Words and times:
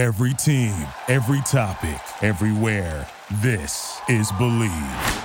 Every 0.00 0.32
team, 0.32 0.72
every 1.08 1.42
topic, 1.42 2.00
everywhere. 2.22 3.06
This 3.42 4.00
is 4.08 4.32
Bleav. 4.32 5.24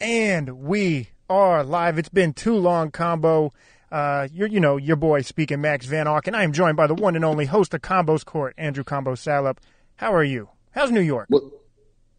And 0.00 0.62
we 0.62 1.10
are 1.28 1.62
live. 1.62 1.98
It's 1.98 2.08
been 2.08 2.32
too 2.32 2.56
long, 2.56 2.90
combo. 2.90 3.52
Uh, 3.92 4.28
you're, 4.32 4.48
you 4.48 4.58
know, 4.58 4.78
your 4.78 4.96
boy 4.96 5.20
speaking, 5.20 5.60
Max 5.60 5.84
Van 5.84 6.06
Auken. 6.06 6.34
I 6.34 6.44
am 6.44 6.54
joined 6.54 6.78
by 6.78 6.86
the 6.86 6.94
one 6.94 7.14
and 7.14 7.26
only 7.26 7.44
host 7.44 7.74
of 7.74 7.82
Combos 7.82 8.24
Court, 8.24 8.54
Andrew 8.56 8.84
Combo 8.84 9.14
Salop. 9.16 9.60
How 9.96 10.14
are 10.14 10.24
you? 10.24 10.48
How's 10.70 10.90
New 10.90 11.02
York? 11.02 11.26
Well, 11.28 11.52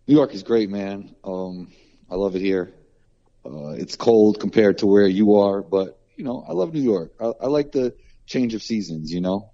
New 0.05 0.13
York 0.13 0.35
is 0.35 0.43
great, 0.43 0.69
man. 0.69 1.15
Um, 1.23 1.73
I 2.11 2.15
love 2.15 2.35
it 2.35 2.43
here. 2.43 2.75
Uh, 3.43 3.69
it's 3.69 3.95
cold 3.95 4.39
compared 4.39 4.77
to 4.77 4.85
where 4.85 5.07
you 5.07 5.37
are, 5.37 5.63
but 5.63 5.99
you 6.15 6.23
know, 6.23 6.45
I 6.47 6.51
love 6.51 6.75
New 6.75 6.83
York. 6.83 7.13
I, 7.19 7.31
I 7.41 7.47
like 7.47 7.71
the 7.71 7.95
change 8.27 8.53
of 8.53 8.61
seasons. 8.61 9.11
You 9.11 9.21
know. 9.21 9.49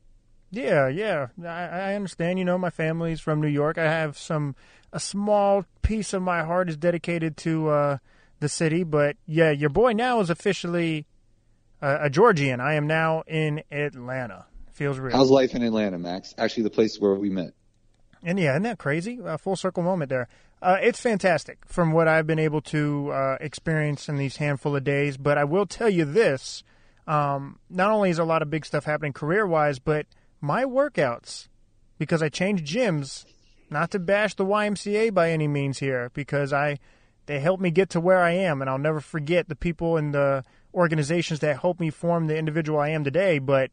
Yeah, 0.54 0.88
yeah. 0.88 1.28
I, 1.44 1.92
I 1.92 1.96
understand. 1.96 2.38
You 2.38 2.46
know, 2.46 2.60
my 2.60 2.70
family's 2.70 3.20
from 3.20 3.42
New 3.42 3.48
York. 3.48 3.80
I 3.80 3.86
have 3.86 4.18
some 4.18 4.56
a 4.92 5.00
small 5.00 5.66
piece 5.82 6.14
of 6.14 6.21
my 6.21 6.44
heart 6.44 6.70
is 6.70 6.78
dedicated 6.78 7.36
to 7.38 7.70
uh, 7.70 7.98
the 8.39 8.48
city, 8.48 8.84
but 8.84 9.18
yeah, 9.25 9.50
your 9.50 9.71
boy 9.71 9.94
now 9.94 10.20
is 10.20 10.30
officially 10.30 11.08
uh, 11.82 11.97
a 12.02 12.10
Georgian. 12.10 12.61
I 12.61 12.75
am 12.75 12.86
now 12.86 13.24
in 13.25 13.64
Atlanta. 13.71 14.46
Feels 14.71 15.00
real. 15.00 15.16
How's 15.16 15.32
life 15.32 15.56
in 15.56 15.64
Atlanta, 15.64 15.97
Max? 15.97 16.36
Actually, 16.38 16.64
the 16.64 16.70
place 16.70 17.00
where 17.00 17.16
we 17.16 17.32
met. 17.32 17.54
And 18.22 18.39
yeah, 18.39 18.52
isn't 18.52 18.64
that 18.64 18.78
crazy? 18.78 19.20
A 19.25 19.39
full 19.39 19.56
circle 19.56 19.82
moment 19.82 20.10
there. 20.10 20.28
Uh, 20.61 20.78
it's 20.82 21.00
fantastic 21.00 21.66
from 21.66 21.92
what 21.92 22.08
I've 22.08 22.28
been 22.28 22.39
able 22.39 22.61
to 22.61 23.11
uh, 23.11 23.38
experience 23.42 24.08
in 24.08 24.18
these 24.18 24.38
handful 24.38 24.75
of 24.75 24.83
days. 24.83 25.18
But 25.18 25.39
I 25.39 25.46
will 25.46 25.66
tell 25.66 25.89
you 25.89 26.06
this: 26.06 26.64
um, 27.08 27.60
not 27.72 27.89
only 27.89 28.11
is 28.11 28.20
a 28.20 28.24
lot 28.24 28.44
of 28.44 28.52
big 28.52 28.66
stuff 28.66 28.86
happening 28.86 29.14
career 29.14 29.47
wise, 29.47 29.80
but 29.80 30.06
my 30.43 30.65
workouts, 30.65 31.47
because 31.97 32.22
I 32.22 32.28
changed 32.28 32.66
gyms. 32.66 33.25
Not 33.70 33.89
to 33.92 34.00
bash 34.00 34.36
the 34.36 34.45
YMCA 34.45 35.13
by 35.13 35.31
any 35.31 35.47
means 35.47 35.80
here, 35.80 36.11
because 36.13 36.53
I 36.53 36.77
they 37.25 37.39
helped 37.39 37.63
me 37.63 37.72
get 37.72 37.89
to 37.91 38.02
where 38.02 38.19
I 38.19 38.31
am, 38.31 38.61
and 38.61 38.69
I'll 38.69 38.77
never 38.77 38.99
forget 38.99 39.47
the 39.47 39.55
people 39.55 39.95
and 39.95 40.14
the 40.14 40.44
organizations 40.73 41.39
that 41.39 41.61
helped 41.61 41.80
me 41.80 41.89
form 41.89 42.27
the 42.27 42.38
individual 42.38 42.77
I 42.77 42.89
am 42.89 43.05
today. 43.05 43.39
But 43.39 43.71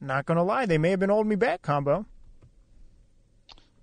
not 0.00 0.24
gonna 0.24 0.44
lie, 0.44 0.66
they 0.66 0.78
may 0.78 0.90
have 0.90 1.00
been 1.00 1.10
holding 1.10 1.28
me 1.28 1.36
back, 1.36 1.62
combo. 1.62 2.06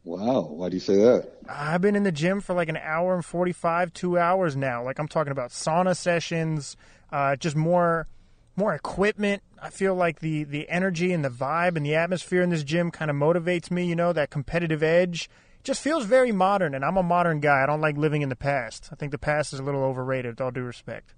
Wow, 0.03 0.47
why 0.49 0.69
do 0.69 0.75
you 0.75 0.79
say 0.79 0.95
that? 0.95 1.31
I've 1.47 1.81
been 1.81 1.95
in 1.95 2.03
the 2.03 2.11
gym 2.11 2.39
for 2.39 2.55
like 2.55 2.69
an 2.69 2.77
hour 2.77 3.13
and 3.13 3.23
45, 3.23 3.93
two 3.93 4.17
hours 4.17 4.55
now. 4.55 4.83
Like 4.83 4.97
I'm 4.97 5.07
talking 5.07 5.31
about 5.31 5.51
sauna 5.51 5.95
sessions, 5.95 6.75
uh, 7.11 7.35
just 7.35 7.55
more, 7.55 8.07
more 8.55 8.73
equipment. 8.73 9.43
I 9.61 9.69
feel 9.69 9.95
like 9.95 10.19
the, 10.19 10.43
the 10.43 10.67
energy 10.69 11.13
and 11.13 11.23
the 11.23 11.29
vibe 11.29 11.75
and 11.75 11.85
the 11.85 11.95
atmosphere 11.95 12.41
in 12.41 12.49
this 12.49 12.63
gym 12.63 12.91
kind 12.91 13.11
of 13.11 13.17
motivates 13.17 13.69
me, 13.71 13.85
you 13.85 13.95
know, 13.95 14.13
that 14.13 14.29
competitive 14.29 14.81
edge. 14.83 15.29
It 15.59 15.63
just 15.63 15.81
feels 15.81 16.05
very 16.05 16.31
modern, 16.31 16.73
and 16.73 16.83
I'm 16.83 16.97
a 16.97 17.03
modern 17.03 17.39
guy. 17.39 17.61
I 17.63 17.65
don't 17.67 17.81
like 17.81 17.97
living 17.97 18.23
in 18.23 18.29
the 18.29 18.35
past. 18.35 18.89
I 18.91 18.95
think 18.95 19.11
the 19.11 19.19
past 19.19 19.53
is 19.53 19.59
a 19.59 19.63
little 19.63 19.83
overrated, 19.83 20.31
with 20.31 20.41
all 20.41 20.51
due 20.51 20.63
respect. 20.63 21.13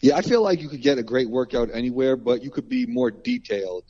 Yeah, 0.00 0.16
I 0.16 0.22
feel 0.22 0.42
like 0.42 0.60
you 0.60 0.68
could 0.68 0.82
get 0.82 0.98
a 0.98 1.02
great 1.02 1.30
workout 1.30 1.68
anywhere, 1.72 2.16
but 2.16 2.42
you 2.42 2.50
could 2.50 2.68
be 2.68 2.86
more 2.86 3.10
detailed 3.10 3.84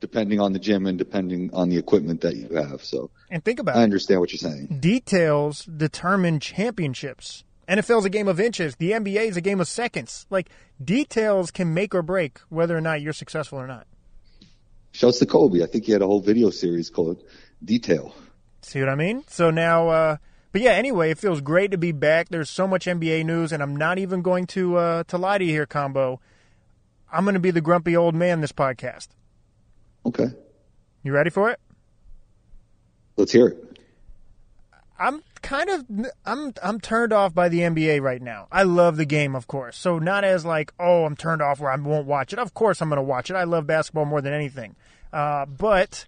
depending 0.00 0.38
on 0.38 0.52
the 0.52 0.58
gym 0.58 0.84
and 0.86 0.98
depending 0.98 1.48
on 1.54 1.70
the 1.70 1.78
equipment 1.78 2.20
that 2.22 2.36
you 2.36 2.48
have. 2.54 2.84
So, 2.84 3.10
and 3.30 3.42
think 3.42 3.58
about 3.58 3.76
I 3.76 3.82
understand 3.82 4.20
what 4.20 4.32
you're 4.32 4.50
saying. 4.50 4.78
Details 4.80 5.64
determine 5.64 6.40
championships. 6.40 7.44
NFL's 7.68 8.04
a 8.04 8.10
game 8.10 8.28
of 8.28 8.40
inches. 8.40 8.76
The 8.76 8.92
NBA 8.92 9.28
is 9.28 9.36
a 9.36 9.40
game 9.40 9.60
of 9.60 9.68
seconds. 9.68 10.26
Like 10.30 10.48
details 10.82 11.50
can 11.50 11.74
make 11.74 11.94
or 11.94 12.02
break 12.02 12.40
whether 12.48 12.76
or 12.76 12.80
not 12.80 13.00
you're 13.00 13.12
successful 13.12 13.60
or 13.60 13.66
not. 13.66 13.86
Shouts 14.92 15.18
to 15.18 15.26
Kobe. 15.26 15.62
I 15.62 15.66
think 15.66 15.84
he 15.84 15.92
had 15.92 16.02
a 16.02 16.06
whole 16.06 16.20
video 16.20 16.50
series 16.50 16.88
called 16.90 17.22
Detail. 17.64 18.14
See 18.62 18.80
what 18.80 18.88
I 18.88 18.94
mean? 18.94 19.24
So 19.26 19.50
now, 19.50 19.88
uh, 19.88 20.16
but 20.52 20.60
yeah. 20.60 20.72
Anyway, 20.72 21.10
it 21.10 21.18
feels 21.18 21.40
great 21.40 21.72
to 21.72 21.78
be 21.78 21.92
back. 21.92 22.28
There's 22.28 22.48
so 22.48 22.66
much 22.66 22.86
NBA 22.86 23.24
news, 23.24 23.52
and 23.52 23.62
I'm 23.62 23.74
not 23.74 23.98
even 23.98 24.22
going 24.22 24.46
to 24.48 24.76
uh, 24.76 25.04
to 25.04 25.18
lie 25.18 25.38
to 25.38 25.44
you 25.44 25.50
here, 25.50 25.66
combo. 25.66 26.20
I'm 27.12 27.24
going 27.24 27.34
to 27.34 27.40
be 27.40 27.50
the 27.50 27.60
grumpy 27.60 27.96
old 27.96 28.14
man 28.14 28.40
this 28.40 28.52
podcast. 28.52 29.08
Okay. 30.06 30.28
You 31.02 31.12
ready 31.12 31.30
for 31.30 31.50
it? 31.50 31.60
Let's 33.16 33.32
hear 33.32 33.48
it. 33.48 33.73
I'm 34.98 35.22
kind 35.42 35.68
of 35.70 35.84
I'm 36.24 36.54
I'm 36.62 36.80
turned 36.80 37.12
off 37.12 37.34
by 37.34 37.48
the 37.48 37.60
NBA 37.60 38.00
right 38.00 38.22
now. 38.22 38.46
I 38.52 38.62
love 38.62 38.96
the 38.96 39.04
game, 39.04 39.34
of 39.34 39.46
course. 39.46 39.76
So 39.76 39.98
not 39.98 40.24
as 40.24 40.44
like, 40.44 40.72
oh, 40.78 41.04
I'm 41.04 41.16
turned 41.16 41.42
off 41.42 41.60
where 41.60 41.70
I 41.70 41.76
won't 41.76 42.06
watch 42.06 42.32
it. 42.32 42.38
Of 42.38 42.54
course 42.54 42.80
I'm 42.80 42.88
going 42.88 42.98
to 42.98 43.02
watch 43.02 43.30
it. 43.30 43.34
I 43.34 43.44
love 43.44 43.66
basketball 43.66 44.04
more 44.04 44.20
than 44.20 44.32
anything. 44.32 44.76
Uh, 45.12 45.46
but 45.46 46.06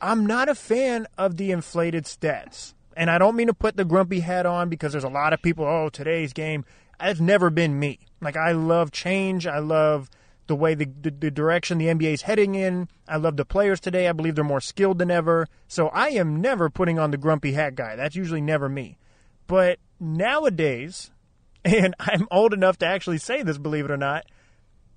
I'm 0.00 0.26
not 0.26 0.48
a 0.48 0.54
fan 0.54 1.06
of 1.16 1.36
the 1.36 1.50
inflated 1.50 2.04
stats. 2.04 2.74
And 2.96 3.10
I 3.10 3.18
don't 3.18 3.36
mean 3.36 3.46
to 3.46 3.54
put 3.54 3.76
the 3.76 3.84
grumpy 3.84 4.20
hat 4.20 4.46
on 4.46 4.68
because 4.68 4.92
there's 4.92 5.04
a 5.04 5.08
lot 5.08 5.32
of 5.32 5.40
people, 5.40 5.64
oh, 5.64 5.88
today's 5.88 6.32
game. 6.32 6.64
It's 7.00 7.20
never 7.20 7.50
been 7.50 7.78
me. 7.78 8.00
Like 8.20 8.36
I 8.36 8.50
love 8.52 8.90
change. 8.90 9.46
I 9.46 9.60
love 9.60 10.10
the 10.48 10.56
way 10.56 10.74
the, 10.74 10.86
the, 10.86 11.10
the, 11.10 11.30
direction 11.30 11.78
the 11.78 11.86
NBA 11.86 12.14
is 12.14 12.22
heading 12.22 12.54
in. 12.54 12.88
I 13.06 13.16
love 13.16 13.36
the 13.36 13.44
players 13.44 13.78
today. 13.80 14.08
I 14.08 14.12
believe 14.12 14.34
they're 14.34 14.44
more 14.44 14.60
skilled 14.60 14.98
than 14.98 15.10
ever. 15.10 15.46
So 15.68 15.88
I 15.88 16.08
am 16.08 16.40
never 16.40 16.68
putting 16.68 16.98
on 16.98 17.10
the 17.10 17.16
grumpy 17.16 17.52
hat 17.52 17.74
guy. 17.74 17.94
That's 17.94 18.16
usually 18.16 18.40
never 18.40 18.68
me. 18.68 18.98
But 19.46 19.78
nowadays, 20.00 21.10
and 21.64 21.94
I'm 22.00 22.26
old 22.30 22.52
enough 22.52 22.78
to 22.78 22.86
actually 22.86 23.18
say 23.18 23.42
this, 23.42 23.58
believe 23.58 23.84
it 23.84 23.90
or 23.90 23.96
not, 23.96 24.26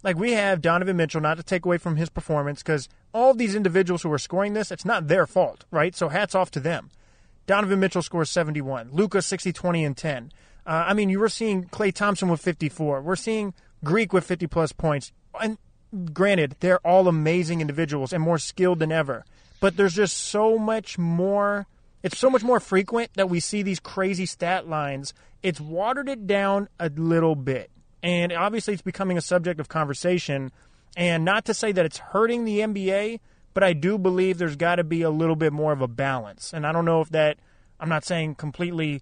like 0.03 0.17
we 0.17 0.31
have 0.31 0.62
Donovan 0.62 0.97
Mitchell, 0.97 1.22
not 1.22 1.38
to 1.38 1.44
take 1.44 1.66
away 1.66 1.78
from 1.78 1.95
his 1.95 2.09
performance, 2.09 2.63
because 2.63 2.89
all 3.13 3.33
these 3.33 3.53
individuals 3.53 4.01
who 4.01 4.12
are 4.12 4.18
scoring 4.18 4.53
this, 4.53 4.72
it's 4.72 4.85
not 4.85 5.07
their 5.07 5.28
fault, 5.28 5.66
right? 5.69 5.95
So 5.95 6.09
hats 6.09 6.33
off 6.33 6.50
to 6.51 6.59
them. 6.59 6.89
Donovan 7.45 7.79
Mitchell 7.79 8.01
scores 8.01 8.29
71. 8.29 8.89
Luka 8.91 9.22
60, 9.22 9.53
20, 9.53 9.85
and 9.85 9.97
10. 9.97 10.31
Uh, 10.66 10.85
I 10.88 10.94
mean, 10.94 11.09
you 11.09 11.19
were 11.19 11.29
seeing 11.29 11.66
Klay 11.66 11.94
Thompson 11.94 12.29
with 12.29 12.41
54. 12.41 13.01
We're 13.01 13.16
seeing 13.16 13.53
Greek 13.83 14.13
with 14.13 14.25
50 14.25 14.47
plus 14.47 14.72
points 14.72 15.12
and 15.40 15.58
granted, 16.14 16.56
they're 16.59 16.80
all 16.80 17.08
amazing 17.08 17.62
individuals 17.62 18.14
and 18.14 18.24
more 18.24 18.38
skilled 18.38 18.80
than 18.80 18.92
ever. 18.92 19.25
But 19.59 19.78
there's 19.78 19.96
just 19.96 20.18
so 20.18 20.58
much 20.58 20.97
more. 20.97 21.68
It's 22.03 22.18
so 22.18 22.30
much 22.30 22.44
more 22.44 22.59
frequent 22.59 23.12
that 23.14 23.30
we 23.30 23.40
see 23.40 23.62
these 23.62 23.80
crazy 23.80 24.25
stat 24.25 24.68
lines. 24.68 25.14
It's 25.44 25.59
watered 25.59 26.09
it 26.09 26.25
down 26.25 26.68
a 26.80 26.90
little 26.90 27.36
bit. 27.36 27.69
And 28.02 28.31
obviously, 28.31 28.74
it's 28.74 28.81
becoming 28.81 29.18
a 29.18 29.22
subject 29.22 29.59
of 29.59 29.69
conversation. 29.69 30.52
And 30.97 31.24
not 31.24 31.46
to 31.46 31.53
say 31.53 31.72
that 31.72 31.86
it's 31.86 32.00
hurting 32.00 32.44
the 32.44 32.59
NBA, 32.59 33.19
but 33.53 33.63
I 33.63 33.74
do 33.74 33.98
believe 33.98 34.38
there's 34.38 34.56
got 34.56 34.75
to 34.75 34.84
be 34.84 35.03
a 35.03 35.09
little 35.09 35.36
bit 35.36 35.53
more 35.53 35.72
of 35.72 35.81
a 35.81 35.88
balance. 35.88 36.53
And 36.53 36.66
I 36.66 36.72
don't 36.72 36.86
know 36.86 37.02
if 37.02 37.09
that, 37.09 37.38
I'm 37.80 37.90
not 37.90 38.03
saying 38.03 38.36
completely 38.36 39.02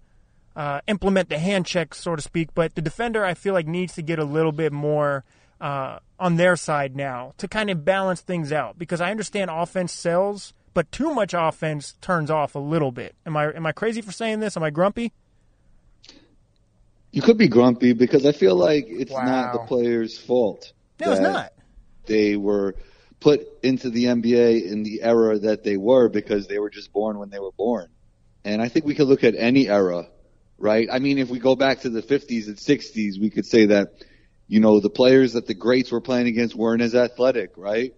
uh, 0.54 0.80
implement 0.86 1.28
the 1.28 1.38
hand 1.38 1.66
check, 1.66 1.94
so 1.94 2.16
to 2.16 2.22
speak, 2.22 2.50
but 2.54 2.74
the 2.74 2.82
defender, 2.82 3.24
I 3.24 3.34
feel 3.34 3.54
like, 3.54 3.66
needs 3.66 3.94
to 3.94 4.02
get 4.02 4.18
a 4.18 4.24
little 4.24 4.52
bit 4.52 4.72
more 4.72 5.24
uh, 5.60 5.98
on 6.18 6.36
their 6.36 6.56
side 6.56 6.96
now 6.96 7.34
to 7.38 7.46
kind 7.48 7.70
of 7.70 7.84
balance 7.84 8.20
things 8.20 8.52
out 8.52 8.78
because 8.78 9.00
I 9.00 9.10
understand 9.10 9.50
offense 9.50 9.92
sells, 9.92 10.52
but 10.74 10.90
too 10.90 11.12
much 11.14 11.34
offense 11.36 11.94
turns 12.00 12.30
off 12.30 12.54
a 12.54 12.58
little 12.58 12.92
bit. 12.92 13.14
Am 13.26 13.36
I 13.36 13.52
am 13.52 13.66
I 13.66 13.72
crazy 13.72 14.00
for 14.00 14.12
saying 14.12 14.40
this? 14.40 14.56
Am 14.56 14.62
I 14.62 14.70
grumpy? 14.70 15.12
You 17.12 17.22
could 17.22 17.38
be 17.38 17.48
grumpy 17.48 17.92
because 17.92 18.24
I 18.24 18.32
feel 18.32 18.54
like 18.54 18.86
it's 18.88 19.10
Wow. 19.10 19.24
not 19.24 19.52
the 19.52 19.58
players' 19.60 20.16
fault. 20.16 20.72
No, 21.00 21.12
it's 21.12 21.20
not. 21.20 21.52
They 22.06 22.36
were 22.36 22.76
put 23.18 23.46
into 23.62 23.90
the 23.90 24.04
NBA 24.06 24.70
in 24.70 24.82
the 24.82 25.02
era 25.02 25.38
that 25.40 25.64
they 25.64 25.76
were 25.76 26.08
because 26.08 26.46
they 26.46 26.58
were 26.58 26.70
just 26.70 26.92
born 26.92 27.18
when 27.18 27.30
they 27.30 27.38
were 27.38 27.52
born. 27.52 27.88
And 28.44 28.62
I 28.62 28.68
think 28.68 28.86
we 28.86 28.94
could 28.94 29.08
look 29.08 29.24
at 29.24 29.34
any 29.34 29.68
era, 29.68 30.06
right? 30.56 30.88
I 30.90 30.98
mean, 31.00 31.18
if 31.18 31.28
we 31.28 31.38
go 31.38 31.56
back 31.56 31.80
to 31.80 31.90
the 31.90 32.00
50s 32.00 32.46
and 32.46 32.56
60s, 32.56 33.20
we 33.20 33.28
could 33.28 33.44
say 33.44 33.66
that, 33.66 33.92
you 34.50 34.58
know, 34.58 34.80
the 34.80 34.90
players 34.90 35.34
that 35.34 35.46
the 35.46 35.54
greats 35.54 35.92
were 35.92 36.00
playing 36.00 36.26
against 36.26 36.56
weren't 36.56 36.82
as 36.82 36.96
athletic, 36.96 37.52
right? 37.56 37.94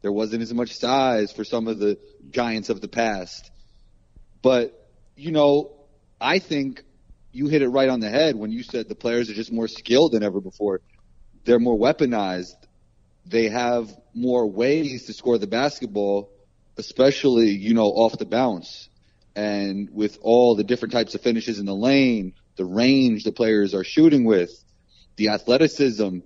There 0.00 0.12
wasn't 0.12 0.42
as 0.42 0.54
much 0.54 0.76
size 0.76 1.32
for 1.32 1.42
some 1.42 1.66
of 1.66 1.80
the 1.80 1.98
giants 2.30 2.68
of 2.68 2.80
the 2.80 2.86
past. 2.86 3.50
But, 4.40 4.88
you 5.16 5.32
know, 5.32 5.72
I 6.20 6.38
think 6.38 6.84
you 7.32 7.48
hit 7.48 7.62
it 7.62 7.68
right 7.68 7.88
on 7.88 7.98
the 7.98 8.08
head 8.08 8.36
when 8.36 8.52
you 8.52 8.62
said 8.62 8.88
the 8.88 8.94
players 8.94 9.28
are 9.28 9.34
just 9.34 9.50
more 9.50 9.66
skilled 9.66 10.12
than 10.12 10.22
ever 10.22 10.40
before. 10.40 10.82
They're 11.44 11.58
more 11.58 11.76
weaponized. 11.76 12.54
They 13.26 13.48
have 13.48 13.90
more 14.14 14.46
ways 14.46 15.06
to 15.06 15.12
score 15.12 15.36
the 15.36 15.48
basketball, 15.48 16.30
especially, 16.76 17.48
you 17.48 17.74
know, 17.74 17.86
off 17.86 18.16
the 18.16 18.24
bounce. 18.24 18.88
And 19.34 19.90
with 19.92 20.16
all 20.22 20.54
the 20.54 20.62
different 20.62 20.92
types 20.92 21.16
of 21.16 21.22
finishes 21.22 21.58
in 21.58 21.66
the 21.66 21.74
lane, 21.74 22.34
the 22.54 22.64
range 22.64 23.24
the 23.24 23.32
players 23.32 23.74
are 23.74 23.82
shooting 23.82 24.24
with, 24.24 24.52
the 25.18 25.28
athleticism. 25.28 26.20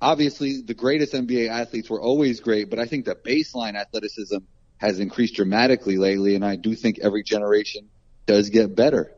Obviously, 0.00 0.62
the 0.62 0.74
greatest 0.74 1.12
NBA 1.12 1.48
athletes 1.48 1.88
were 1.88 2.00
always 2.00 2.40
great, 2.40 2.68
but 2.68 2.80
I 2.80 2.86
think 2.86 3.04
the 3.04 3.14
baseline 3.14 3.76
athleticism 3.76 4.38
has 4.78 4.98
increased 4.98 5.36
dramatically 5.36 5.96
lately, 5.96 6.34
and 6.34 6.44
I 6.44 6.56
do 6.56 6.74
think 6.74 6.98
every 6.98 7.22
generation 7.22 7.88
does 8.26 8.50
get 8.50 8.74
better. 8.74 9.12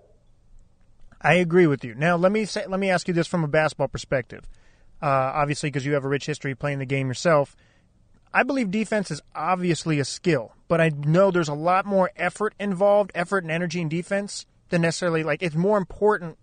I 1.22 1.34
agree 1.34 1.66
with 1.66 1.84
you. 1.84 1.94
Now, 1.94 2.16
let 2.16 2.32
me 2.32 2.44
say, 2.44 2.66
let 2.66 2.78
me 2.78 2.90
ask 2.90 3.08
you 3.08 3.14
this 3.14 3.26
from 3.26 3.44
a 3.44 3.48
basketball 3.48 3.88
perspective. 3.88 4.44
Uh, 5.00 5.06
obviously, 5.06 5.70
because 5.70 5.86
you 5.86 5.94
have 5.94 6.04
a 6.04 6.08
rich 6.08 6.26
history 6.26 6.54
playing 6.54 6.80
the 6.80 6.86
game 6.86 7.08
yourself, 7.08 7.56
I 8.32 8.42
believe 8.42 8.70
defense 8.70 9.10
is 9.10 9.22
obviously 9.34 10.00
a 10.00 10.04
skill, 10.04 10.52
but 10.68 10.80
I 10.80 10.90
know 10.90 11.30
there's 11.30 11.48
a 11.48 11.54
lot 11.54 11.86
more 11.86 12.10
effort 12.16 12.52
involved, 12.60 13.10
effort 13.14 13.44
and 13.44 13.50
energy 13.50 13.80
in 13.80 13.88
defense 13.88 14.44
than 14.68 14.82
necessarily 14.82 15.22
like 15.22 15.42
it's 15.42 15.54
more 15.54 15.78
important 15.78 16.36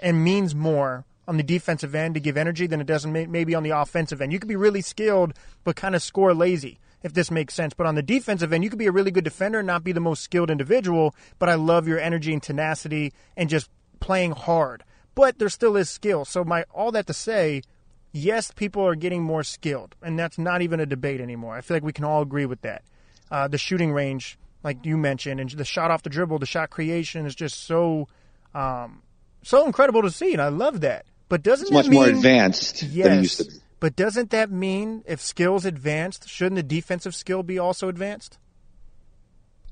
and 0.00 0.22
means 0.22 0.54
more 0.54 1.04
on 1.26 1.36
the 1.36 1.42
defensive 1.42 1.94
end 1.94 2.14
to 2.14 2.20
give 2.20 2.36
energy 2.36 2.66
than 2.66 2.80
it 2.80 2.86
does 2.86 3.06
maybe 3.06 3.54
on 3.54 3.62
the 3.62 3.70
offensive 3.70 4.20
end. 4.20 4.32
You 4.32 4.38
could 4.38 4.48
be 4.48 4.56
really 4.56 4.82
skilled 4.82 5.34
but 5.64 5.76
kind 5.76 5.94
of 5.94 6.02
score 6.02 6.34
lazy 6.34 6.78
if 7.04 7.12
this 7.12 7.30
makes 7.30 7.54
sense. 7.54 7.74
But 7.74 7.86
on 7.86 7.94
the 7.94 8.02
defensive 8.02 8.52
end, 8.52 8.64
you 8.64 8.70
could 8.70 8.78
be 8.78 8.86
a 8.86 8.92
really 8.92 9.12
good 9.12 9.24
defender 9.24 9.60
and 9.60 9.66
not 9.66 9.84
be 9.84 9.92
the 9.92 10.00
most 10.00 10.24
skilled 10.24 10.50
individual, 10.50 11.14
but 11.38 11.48
I 11.48 11.54
love 11.54 11.86
your 11.86 12.00
energy 12.00 12.32
and 12.32 12.42
tenacity 12.42 13.12
and 13.36 13.48
just 13.48 13.70
playing 14.00 14.32
hard. 14.32 14.82
But 15.14 15.38
there 15.38 15.50
still 15.50 15.76
is 15.76 15.88
skill. 15.88 16.24
So 16.24 16.42
my 16.42 16.64
all 16.74 16.90
that 16.92 17.06
to 17.06 17.12
say, 17.12 17.62
yes, 18.10 18.50
people 18.50 18.84
are 18.84 18.96
getting 18.96 19.22
more 19.22 19.44
skilled, 19.44 19.94
and 20.02 20.18
that's 20.18 20.38
not 20.38 20.62
even 20.62 20.80
a 20.80 20.86
debate 20.86 21.20
anymore. 21.20 21.54
I 21.54 21.60
feel 21.60 21.76
like 21.76 21.84
we 21.84 21.92
can 21.92 22.04
all 22.04 22.22
agree 22.22 22.46
with 22.46 22.62
that. 22.62 22.82
Uh, 23.30 23.46
the 23.46 23.58
shooting 23.58 23.92
range, 23.92 24.38
like 24.64 24.84
you 24.84 24.96
mentioned, 24.96 25.40
and 25.40 25.50
the 25.50 25.64
shot 25.64 25.90
off 25.90 26.02
the 26.02 26.10
dribble, 26.10 26.38
the 26.38 26.46
shot 26.46 26.70
creation 26.70 27.26
is 27.26 27.34
just 27.34 27.64
so 27.64 28.08
um, 28.54 29.02
so 29.42 29.66
incredible 29.66 30.02
to 30.02 30.10
see, 30.10 30.32
and 30.32 30.42
I 30.42 30.48
love 30.48 30.80
that. 30.80 31.04
But 31.28 31.42
doesn't 31.42 31.66
it's 31.66 31.72
much 31.72 31.88
mean, 31.88 32.00
more 32.00 32.08
advanced 32.08 32.82
yes, 32.82 33.08
than 33.08 33.18
it 33.18 33.22
used 33.22 33.38
to 33.38 33.44
be. 33.44 33.56
But 33.80 33.96
doesn't 33.96 34.30
that 34.30 34.50
mean 34.50 35.02
if 35.06 35.20
skills 35.20 35.64
advanced, 35.64 36.28
shouldn't 36.28 36.56
the 36.56 36.62
defensive 36.62 37.14
skill 37.14 37.42
be 37.42 37.58
also 37.58 37.88
advanced? 37.88 38.38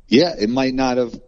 Yeah, 0.09 0.35
it 0.39 0.51
might 0.51 0.75
not 0.75 0.99
have 0.99 1.19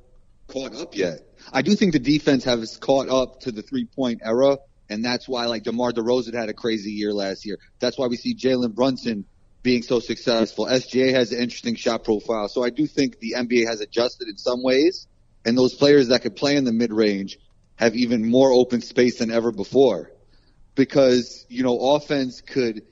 caught 0.49 0.75
up 0.75 0.97
yet. 0.97 1.21
I 1.53 1.62
do 1.62 1.75
think 1.75 1.93
the 1.93 1.99
defense 1.99 2.44
has 2.44 2.76
caught 2.76 3.09
up 3.09 3.41
to 3.41 3.53
the 3.53 3.62
three 3.62 3.87
point 3.87 4.21
era, 4.23 4.59
and 4.88 5.05
that's 5.05 5.29
why 5.29 5.47
like 5.47 5.62
DeMar 5.62 5.93
DeRozan 5.93 6.35
had 6.35 6.49
a 6.49 6.55
crazy 6.55 6.91
year 6.91 7.12
last 7.12 7.47
year. 7.47 7.59
That's 7.81 7.99
why 7.99 8.06
we 8.06 8.17
see 8.17 8.35
Jalen 8.35 8.75
Brunson 8.75 9.25
being 9.62 9.82
so 9.82 9.99
successful. 9.99 10.67
SGA 10.67 11.15
has 11.15 11.32
an 11.32 11.41
interesting 11.41 11.75
shot 11.75 12.05
profile. 12.05 12.49
So 12.49 12.62
I 12.62 12.70
do 12.70 12.87
think 12.87 13.19
the 13.19 13.35
NBA 13.37 13.67
has 13.67 13.81
adjusted 13.81 14.29
in 14.29 14.37
some 14.37 14.62
ways, 14.62 15.06
and 15.44 15.56
those 15.56 15.75
players 15.75 16.09
that 16.09 16.23
could 16.23 16.37
play 16.37 16.56
in 16.56 16.65
the 16.65 16.73
mid 16.73 16.93
range 16.93 17.38
have 17.77 17.97
even 17.97 18.29
more 18.29 18.53
open 18.53 18.81
space 18.82 19.19
than 19.19 19.31
ever 19.31 19.50
before. 19.50 20.11
Because, 20.75 21.47
you 21.49 21.62
know, 21.62 21.94
offense 21.94 22.41
could, 22.41 22.82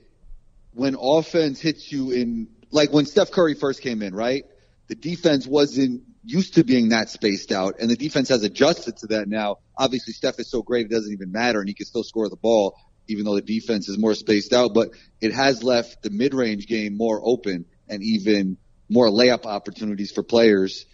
when 0.73 0.95
offense 0.99 1.59
hits 1.59 1.91
you 1.91 2.11
in, 2.11 2.47
like 2.71 2.91
when 2.93 3.05
Steph 3.05 3.31
Curry 3.31 3.55
first 3.55 3.81
came 3.81 4.01
in, 4.01 4.15
right? 4.15 4.45
The 4.87 4.95
defense 4.95 5.45
wasn't 5.45 6.03
used 6.23 6.55
to 6.55 6.63
being 6.63 6.89
that 6.89 7.09
spaced 7.09 7.51
out, 7.51 7.75
and 7.79 7.89
the 7.89 7.95
defense 7.95 8.29
has 8.29 8.43
adjusted 8.43 8.97
to 8.97 9.07
that 9.07 9.27
now. 9.27 9.57
Obviously, 9.77 10.13
Steph 10.13 10.39
is 10.39 10.49
so 10.49 10.61
great 10.61 10.85
it 10.85 10.91
doesn't 10.91 11.11
even 11.11 11.31
matter, 11.31 11.59
and 11.59 11.67
he 11.67 11.73
can 11.73 11.85
still 11.85 12.03
score 12.03 12.29
the 12.29 12.37
ball, 12.37 12.77
even 13.07 13.25
though 13.25 13.35
the 13.35 13.41
defense 13.41 13.89
is 13.89 13.97
more 13.97 14.13
spaced 14.13 14.53
out. 14.53 14.73
But 14.73 14.91
it 15.19 15.33
has 15.33 15.63
left 15.63 16.03
the 16.03 16.09
mid-range 16.09 16.67
game 16.67 16.95
more 16.95 17.21
open 17.23 17.65
and 17.89 18.01
even 18.01 18.57
more 18.89 19.09
layup 19.09 19.45
opportunities 19.45 20.11
for 20.11 20.23
players. 20.23 20.85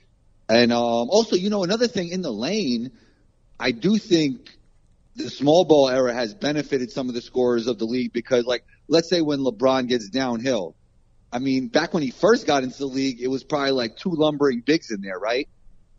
And 0.47 0.71
um, 0.71 1.09
also, 1.09 1.35
you 1.35 1.51
know, 1.51 1.63
another 1.63 1.88
thing 1.88 2.09
in 2.09 2.21
the 2.21 2.31
lane, 2.31 2.92
I 3.59 3.71
do 3.71 3.97
think 3.97 4.50
the 5.19 5.30
small 5.30 5.66
ball 5.66 5.89
era 5.89 6.13
has 6.13 6.33
benefited 6.33 6.92
some 6.92 7.10
of 7.10 7.16
the 7.16 7.21
scorers 7.21 7.68
of 7.68 7.77
the 7.77 7.86
league 7.86 8.13
because, 8.13 8.45
like, 8.45 8.63
let's 8.88 9.10
say 9.10 9.21
when 9.21 9.39
LeBron 9.39 9.88
gets 9.88 10.10
downhill, 10.10 10.75
I 11.31 11.39
mean, 11.39 11.68
back 11.68 11.94
when 11.94 12.01
he 12.04 12.12
first 12.12 12.48
got 12.48 12.63
into 12.63 12.77
the 12.77 12.88
league, 12.88 13.21
it 13.21 13.27
was 13.27 13.44
probably 13.44 13.71
like 13.71 13.98
two 13.98 14.12
lumbering 14.12 14.62
bigs 14.62 14.92
in 14.92 15.01
there, 15.01 15.19
right? 15.19 15.48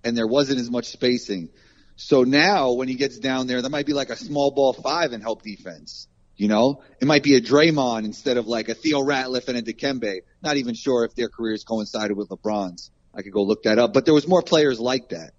And 0.03 0.17
there 0.17 0.27
wasn't 0.27 0.59
as 0.59 0.71
much 0.71 0.87
spacing. 0.87 1.51
So 1.97 2.25
now 2.25 2.73
when 2.73 2.89
he 2.89 2.95
gets 2.95 3.19
down 3.19 3.47
there, 3.47 3.61
that 3.61 3.71
might 3.71 3.87
be 3.87 3.93
like 3.93 4.11
a 4.11 4.17
small 4.17 4.51
ball 4.51 4.73
five 4.73 5.13
and 5.13 5.23
help 5.23 5.43
defense. 5.43 6.09
You 6.37 6.49
know, 6.49 6.83
it 6.99 7.05
might 7.05 7.23
be 7.23 7.37
a 7.37 7.41
Draymond 7.43 8.07
instead 8.07 8.39
of 8.39 8.47
like 8.47 8.71
a 8.71 8.75
Theo 8.75 9.03
Ratliff 9.03 9.49
and 9.49 9.59
a 9.59 9.63
Dikembe. 9.63 10.21
Not 10.43 10.57
even 10.57 10.75
sure 10.75 11.05
if 11.05 11.15
their 11.15 11.29
careers 11.29 11.65
coincided 11.65 12.17
with 12.17 12.31
LeBron's. 12.31 12.91
I 13.15 13.21
could 13.21 13.33
go 13.33 13.43
look 13.43 13.65
that 13.65 13.79
up, 13.79 13.93
but 13.93 14.07
there 14.07 14.15
was 14.15 14.27
more 14.27 14.41
players 14.41 14.81
like 14.81 15.11
that, 15.11 15.33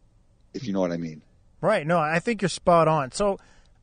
if 0.53 0.67
you 0.67 0.73
know 0.73 0.81
what 0.81 0.91
I 0.91 0.97
mean. 0.97 1.23
Right. 1.59 1.87
No, 1.87 1.97
I 1.97 2.19
think 2.19 2.43
you're 2.43 2.49
spot 2.49 2.87
on. 2.87 3.11
So 3.11 3.39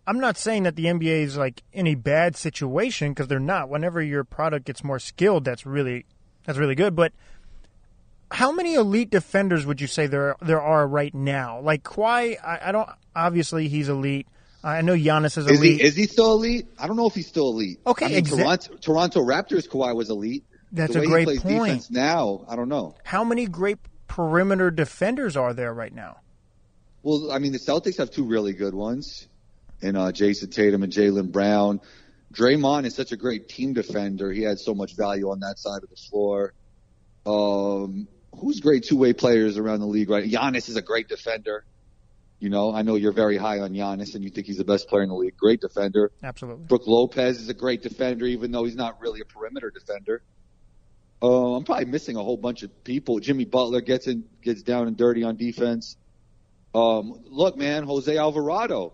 I'm 0.08 0.20
not 0.20 0.38
saying 0.38 0.62
that 0.62 0.74
the 0.74 0.86
NBA 0.86 1.20
is 1.20 1.36
like 1.36 1.62
in 1.70 1.86
a 1.86 1.94
bad 1.94 2.34
situation 2.34 3.12
because 3.12 3.28
they're 3.28 3.38
not. 3.38 3.68
Whenever 3.68 4.00
your 4.00 4.24
product 4.24 4.64
gets 4.64 4.82
more 4.82 4.98
skilled, 4.98 5.44
that's 5.44 5.66
really 5.66 6.06
that's 6.46 6.58
really 6.58 6.74
good. 6.74 6.96
But 6.96 7.12
how 8.30 8.50
many 8.50 8.72
elite 8.72 9.10
defenders 9.10 9.66
would 9.66 9.82
you 9.82 9.86
say 9.86 10.06
there 10.06 10.34
there 10.40 10.62
are 10.62 10.88
right 10.88 11.14
now? 11.14 11.60
Like 11.60 11.82
Kawhi, 11.82 12.42
I, 12.42 12.58
I 12.68 12.72
don't. 12.72 12.88
Obviously, 13.14 13.68
he's 13.68 13.90
elite. 13.90 14.26
I 14.64 14.80
know 14.80 14.94
Giannis 14.94 15.36
is 15.36 15.46
elite. 15.46 15.52
Is 15.52 15.60
he, 15.60 15.82
is 15.82 15.96
he 15.96 16.06
still 16.06 16.32
elite? 16.32 16.68
I 16.78 16.86
don't 16.86 16.96
know 16.96 17.06
if 17.06 17.14
he's 17.14 17.28
still 17.28 17.50
elite. 17.50 17.78
Okay, 17.86 18.06
I 18.06 18.08
mean, 18.08 18.24
Toronto, 18.24 18.76
Toronto 18.76 19.20
Raptors 19.20 19.68
Kawhi 19.68 19.94
was 19.94 20.08
elite. 20.08 20.42
That's 20.72 20.94
the 20.94 21.02
a 21.02 21.06
great 21.06 21.28
he 21.28 21.38
plays 21.38 21.42
point. 21.42 21.64
Defense 21.64 21.90
now, 21.90 22.46
I 22.48 22.56
don't 22.56 22.70
know. 22.70 22.94
How 23.04 23.24
many 23.24 23.46
great 23.46 23.76
perimeter 24.06 24.70
defenders 24.70 25.36
are 25.36 25.52
there 25.52 25.74
right 25.74 25.94
now? 25.94 26.20
Well, 27.02 27.30
I 27.30 27.38
mean, 27.40 27.52
the 27.52 27.58
Celtics 27.58 27.98
have 27.98 28.10
two 28.10 28.24
really 28.24 28.54
good 28.54 28.74
ones 28.74 29.28
and 29.82 29.96
uh, 29.96 30.12
Jayson 30.12 30.50
Tatum 30.50 30.82
and 30.82 30.92
Jaylen 30.92 31.30
Brown. 31.30 31.80
Draymond 32.32 32.84
is 32.84 32.94
such 32.94 33.12
a 33.12 33.16
great 33.16 33.48
team 33.48 33.72
defender. 33.72 34.30
He 34.30 34.42
had 34.42 34.58
so 34.58 34.74
much 34.74 34.96
value 34.96 35.30
on 35.30 35.40
that 35.40 35.58
side 35.58 35.82
of 35.82 35.90
the 35.90 35.96
floor. 35.96 36.52
Um, 37.24 38.08
who's 38.38 38.60
great 38.60 38.84
two 38.84 38.96
way 38.96 39.12
players 39.12 39.58
around 39.58 39.80
the 39.80 39.86
league, 39.86 40.10
right? 40.10 40.28
Giannis 40.28 40.68
is 40.68 40.76
a 40.76 40.82
great 40.82 41.08
defender. 41.08 41.64
You 42.38 42.50
know, 42.50 42.72
I 42.72 42.82
know 42.82 42.94
you're 42.94 43.12
very 43.12 43.36
high 43.36 43.58
on 43.60 43.72
Giannis 43.72 44.14
and 44.14 44.22
you 44.22 44.30
think 44.30 44.46
he's 44.46 44.58
the 44.58 44.64
best 44.64 44.88
player 44.88 45.02
in 45.02 45.08
the 45.08 45.14
league. 45.14 45.36
Great 45.36 45.60
defender. 45.60 46.12
Absolutely. 46.22 46.66
Brooke 46.66 46.86
Lopez 46.86 47.40
is 47.40 47.48
a 47.48 47.54
great 47.54 47.82
defender, 47.82 48.26
even 48.26 48.52
though 48.52 48.64
he's 48.64 48.76
not 48.76 49.00
really 49.00 49.20
a 49.20 49.24
perimeter 49.24 49.70
defender. 49.70 50.22
Uh, 51.20 51.56
I'm 51.56 51.64
probably 51.64 51.86
missing 51.86 52.16
a 52.16 52.22
whole 52.22 52.36
bunch 52.36 52.62
of 52.62 52.84
people. 52.84 53.18
Jimmy 53.18 53.44
Butler 53.44 53.80
gets 53.80 54.06
in, 54.06 54.24
gets 54.40 54.62
down 54.62 54.86
and 54.86 54.96
dirty 54.96 55.24
on 55.24 55.36
defense. 55.36 55.96
Um, 56.74 57.24
look, 57.24 57.56
man, 57.56 57.82
Jose 57.82 58.16
Alvarado. 58.16 58.92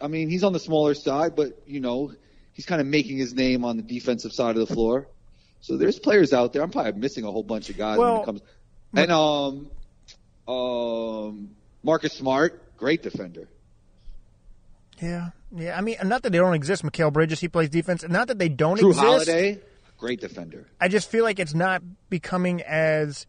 I 0.00 0.08
mean, 0.08 0.28
he's 0.28 0.44
on 0.44 0.52
the 0.52 0.58
smaller 0.58 0.94
side, 0.94 1.36
but 1.36 1.62
you 1.66 1.80
know, 1.80 2.12
he's 2.52 2.66
kind 2.66 2.80
of 2.80 2.86
making 2.86 3.18
his 3.18 3.34
name 3.34 3.64
on 3.64 3.76
the 3.76 3.82
defensive 3.82 4.32
side 4.32 4.56
of 4.56 4.66
the 4.66 4.74
floor. 4.74 5.08
So 5.60 5.76
there's 5.76 5.98
players 5.98 6.32
out 6.32 6.52
there. 6.52 6.62
I'm 6.62 6.70
probably 6.70 6.92
missing 6.92 7.24
a 7.24 7.30
whole 7.30 7.42
bunch 7.42 7.70
of 7.70 7.76
guys 7.76 7.98
Well, 7.98 8.14
when 8.14 8.22
it 8.22 8.26
comes. 8.26 8.40
And 8.94 9.12
um, 9.12 9.70
um, 10.48 11.50
Marcus 11.82 12.12
Smart, 12.12 12.76
great 12.76 13.02
defender. 13.02 13.48
Yeah, 15.00 15.30
yeah. 15.54 15.76
I 15.76 15.80
mean, 15.80 15.96
not 16.04 16.22
that 16.22 16.30
they 16.30 16.38
don't 16.38 16.54
exist. 16.54 16.82
Mikal 16.82 17.12
Bridges, 17.12 17.40
he 17.40 17.48
plays 17.48 17.68
defense. 17.68 18.04
Not 18.08 18.28
that 18.28 18.38
they 18.38 18.48
don't 18.48 18.78
Jrue 18.78 18.90
exist. 18.90 19.06
Holiday, 19.06 19.60
great 19.96 20.20
defender. 20.20 20.66
I 20.80 20.88
just 20.88 21.10
feel 21.10 21.24
like 21.24 21.38
it's 21.38 21.54
not 21.54 21.82
becoming 22.10 22.62
as. 22.62 23.26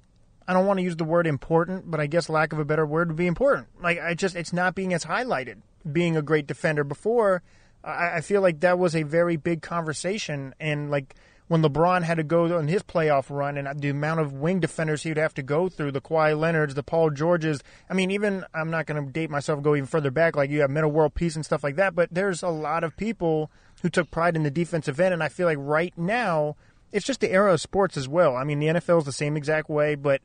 I 0.48 0.54
don't 0.54 0.66
want 0.66 0.80
to 0.80 0.84
use 0.84 0.96
the 0.96 1.04
word 1.04 1.28
important, 1.28 1.92
but 1.92 2.00
I 2.00 2.08
guess 2.08 2.28
lack 2.28 2.54
of 2.54 2.60
a 2.60 2.66
better 2.66 2.84
word 2.84 3.10
would 3.10 3.18
be 3.18 3.28
important. 3.28 3.68
Like 3.84 4.00
I 4.00 4.16
just, 4.16 4.36
it's 4.36 4.52
not 4.52 4.74
being 4.74 4.96
as 4.96 5.06
highlighted. 5.06 5.58
Being 5.90 6.18
a 6.18 6.22
great 6.22 6.48
defender 6.48 6.84
before, 6.84 7.42
I, 7.84 8.18
I 8.18 8.22
feel 8.22 8.42
like 8.42 8.62
that 8.62 8.80
was 8.80 8.96
a 8.96 9.04
very 9.04 9.38
big 9.38 9.62
conversation, 9.62 10.54
and 10.60 10.92
like 10.92 11.16
when 11.50 11.64
LeBron 11.64 12.04
had 12.04 12.18
to 12.18 12.24
go 12.24 12.56
on 12.58 12.68
his 12.68 12.84
playoff 12.84 13.36
run 13.36 13.58
and 13.58 13.82
the 13.82 13.90
amount 13.90 14.20
of 14.20 14.34
wing 14.34 14.60
defenders 14.60 15.02
he 15.02 15.10
would 15.10 15.18
have 15.18 15.34
to 15.34 15.42
go 15.42 15.68
through, 15.68 15.92
the 15.92 16.00
Kawhi 16.00 16.40
Leonards, 16.40 16.76
the 16.76 16.84
Paul 16.84 17.10
Georges. 17.10 17.64
I 17.90 17.96
mean, 17.96 18.12
even 18.12 18.46
I'm 18.54 18.70
not 18.70 18.86
going 18.86 19.04
to 19.04 19.12
date 19.12 19.32
myself, 19.32 19.64
go 19.64 19.74
even 19.76 19.88
further 19.88 20.12
back. 20.12 20.36
Like 20.36 20.52
you 20.52 20.62
have 20.62 20.70
Metta 20.70 20.88
World 20.88 21.16
Peace 21.16 21.36
and 21.36 21.44
stuff 21.44 21.64
like 21.64 21.76
that. 21.78 21.96
But 21.96 22.10
there's 22.12 22.44
a 22.44 22.50
lot 22.50 22.84
of 22.84 22.96
people 22.96 23.50
who 23.82 23.90
took 23.90 24.12
pride 24.12 24.36
in 24.36 24.44
the 24.44 24.52
defensive 24.52 25.00
end, 25.00 25.12
and 25.12 25.24
I 25.24 25.28
feel 25.28 25.48
like 25.48 25.58
right 25.60 25.98
now 25.98 26.56
it's 26.92 27.06
just 27.06 27.20
the 27.20 27.32
era 27.32 27.54
of 27.54 27.62
sports 27.62 27.98
as 27.98 28.08
well. 28.08 28.36
I 28.36 28.44
mean, 28.44 28.60
the 28.60 28.68
NFL 28.68 29.00
is 29.00 29.06
the 29.06 29.12
same 29.12 29.36
exact 29.36 29.72
way, 29.72 29.96
but 29.96 30.22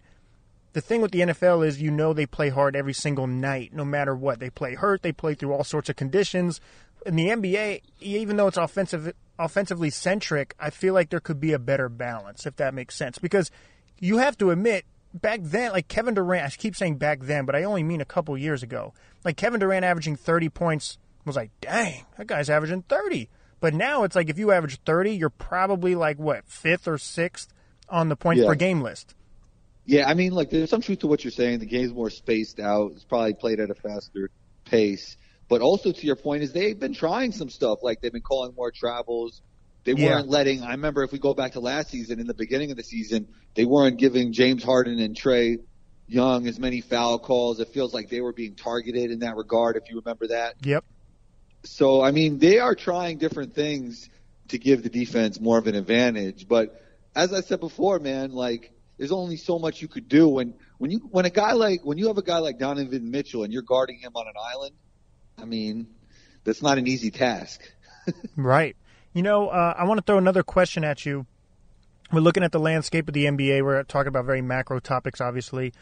the 0.75 0.81
thing 0.81 1.01
with 1.01 1.11
the 1.13 1.21
NFL 1.21 1.67
is 1.67 1.81
you 1.81 1.91
know 1.91 2.13
they 2.13 2.27
play 2.27 2.51
hard 2.51 2.77
every 2.77 2.93
single 2.93 3.27
night, 3.27 3.73
no 3.73 3.85
matter 3.85 4.15
what. 4.15 4.39
They 4.41 4.51
play 4.51 4.75
hurt, 4.75 5.03
they 5.03 5.13
play 5.13 5.35
through 5.35 5.53
all 5.53 5.65
sorts 5.65 5.89
of 5.89 5.97
conditions. 5.97 6.61
In 7.07 7.17
the 7.17 7.29
NBA, 7.29 7.81
even 8.01 8.37
though 8.37 8.47
it's 8.49 8.57
offensive 8.57 9.13
offensively 9.39 9.91
centric, 9.91 10.55
I 10.61 10.71
feel 10.71 10.95
like 10.95 11.11
there 11.11 11.21
could 11.21 11.41
be 11.41 11.53
a 11.53 11.59
better 11.59 11.89
balance, 11.89 12.47
if 12.47 12.57
that 12.57 12.75
makes 12.75 12.95
sense. 12.95 13.19
Because 13.19 13.51
you 13.99 14.19
have 14.19 14.37
to 14.39 14.51
admit, 14.51 14.85
back 15.13 15.41
then, 15.43 15.73
like 15.73 15.89
Kevin 15.89 16.15
Durant, 16.15 16.45
I 16.47 16.51
keep 16.51 16.77
saying 16.77 16.97
back 16.97 17.21
then, 17.23 17.45
but 17.45 17.55
I 17.57 17.65
only 17.65 17.83
mean 17.83 18.01
a 18.01 18.05
couple 18.07 18.37
years 18.39 18.63
ago. 18.63 18.95
Like 19.25 19.37
Kevin 19.37 19.61
Durant 19.61 19.85
averaging 19.85 20.17
30 20.17 20.49
points 20.51 20.99
was 21.25 21.37
like, 21.37 21.51
dang, 21.61 22.05
that 22.19 22.27
guy's 22.27 22.51
averaging 22.51 22.83
30. 22.83 23.29
But 23.61 23.75
now 23.75 24.05
it's 24.05 24.15
like 24.17 24.29
if 24.29 24.39
you 24.39 24.51
average 24.53 24.79
30, 24.85 25.15
you're 25.15 25.31
probably 25.31 25.95
like, 25.95 26.19
what, 26.19 26.45
fifth 26.47 26.87
or 26.89 26.99
sixth 26.99 27.49
on 27.89 28.09
the 28.09 28.17
points 28.17 28.43
Yeah. 28.43 28.49
per 28.49 28.55
game 28.55 28.83
list. 28.83 29.15
Yeah, 29.87 30.09
I 30.09 30.15
mean, 30.15 30.33
like 30.33 30.51
there's 30.51 30.71
some 30.71 30.81
truth 30.81 31.01
to 31.01 31.07
what 31.07 31.25
you're 31.25 31.31
saying. 31.31 31.59
The 31.59 31.67
game's 31.67 31.93
more 31.93 32.11
spaced 32.11 32.59
out. 32.61 32.93
It's 32.93 33.05
probably 33.05 33.35
played 33.35 33.61
at 33.61 33.71
a 33.71 33.75
faster 33.75 34.31
pace. 34.65 35.17
But 35.49 35.61
also 35.61 35.93
to 35.93 36.07
your 36.07 36.17
point 36.17 36.43
is 36.43 36.53
they've 36.53 36.79
been 36.79 36.95
trying 36.95 37.33
some 37.33 37.51
stuff. 37.51 37.81
Like 37.83 38.01
they've 38.01 38.13
been 38.13 38.23
calling 38.23 38.55
more 38.57 38.71
travels. 38.71 39.43
They 39.85 39.93
Yeah. 39.93 40.15
weren't 40.15 40.29
letting. 40.29 40.63
I 40.63 40.71
remember 40.71 41.03
if 41.03 41.13
we 41.13 41.19
go 41.19 41.35
back 41.35 41.53
to 41.53 41.61
last 41.61 41.91
season, 41.91 42.19
in 42.19 42.27
the 42.27 42.33
beginning 42.35 42.71
of 42.71 42.79
the 42.79 42.83
season, 42.83 43.29
they 43.55 43.67
weren't 43.67 43.99
giving 43.99 44.33
James 44.33 44.63
Harden 44.65 44.99
and 44.99 45.15
Trae 45.15 45.59
Young 46.07 46.47
as 46.47 46.59
many 46.59 46.81
foul 46.81 47.19
calls. 47.19 47.61
It 47.61 47.69
feels 47.69 47.93
like 47.95 48.09
they 48.09 48.21
were 48.21 48.33
being 48.33 48.55
targeted 48.55 49.11
in 49.11 49.19
that 49.21 49.37
regard. 49.37 49.77
If 49.77 49.91
you 49.91 49.97
remember 50.01 50.29
that. 50.29 50.55
Yep. 50.63 50.85
So 51.65 52.03
I 52.03 52.11
mean, 52.11 52.39
they 52.39 52.59
are 52.59 52.75
trying 52.75 53.19
different 53.19 53.55
things 53.55 54.09
to 54.49 54.59
give 54.59 54.83
the 54.83 54.91
defense 54.91 55.41
more 55.41 55.59
of 55.59 55.67
an 55.67 55.75
advantage. 55.75 56.47
But 56.49 56.81
as 57.15 57.33
I 57.33 57.41
said 57.41 57.61
before, 57.61 57.99
man, 57.99 58.33
like 58.33 58.71
there's 58.99 59.13
only 59.13 59.37
so 59.37 59.59
much 59.59 59.83
you 59.83 59.89
could 59.89 60.09
do 60.09 60.29
when 60.29 60.55
when 60.79 60.91
you 60.91 60.99
when 61.11 61.25
a 61.25 61.31
guy 61.31 61.53
like 61.53 61.85
when 61.85 61.99
you 61.99 62.09
have 62.09 62.19
a 62.19 62.23
guy 62.23 62.39
like 62.39 62.59
Donovan 62.59 63.11
Mitchell 63.11 63.45
and 63.45 63.53
you're 63.53 63.63
guarding 63.63 63.99
him 63.99 64.13
on 64.15 64.27
an 64.27 64.35
island. 64.41 64.75
I 65.39 65.45
mean, 65.45 65.89
that's 66.45 66.63
not 66.63 66.79
an 66.79 66.87
easy 66.87 67.11
task. 67.11 67.61
right. 68.37 68.77
You 69.13 69.23
know, 69.23 69.49
uh, 69.49 69.75
I 69.77 69.85
want 69.85 69.99
to 69.99 70.03
throw 70.03 70.19
another 70.19 70.43
question 70.43 70.85
at 70.85 71.05
you. 71.05 71.27
We're 72.13 72.21
looking 72.21 72.43
at 72.43 72.53
the 72.53 72.61
landscape 72.61 73.09
of 73.09 73.15
the 73.15 73.25
NBA. 73.25 73.65
We're 73.65 73.83
talking 73.85 74.09
about 74.09 74.25
very 74.25 74.43
macro 74.43 74.79
topics, 74.79 75.21
obviously. 75.21 75.73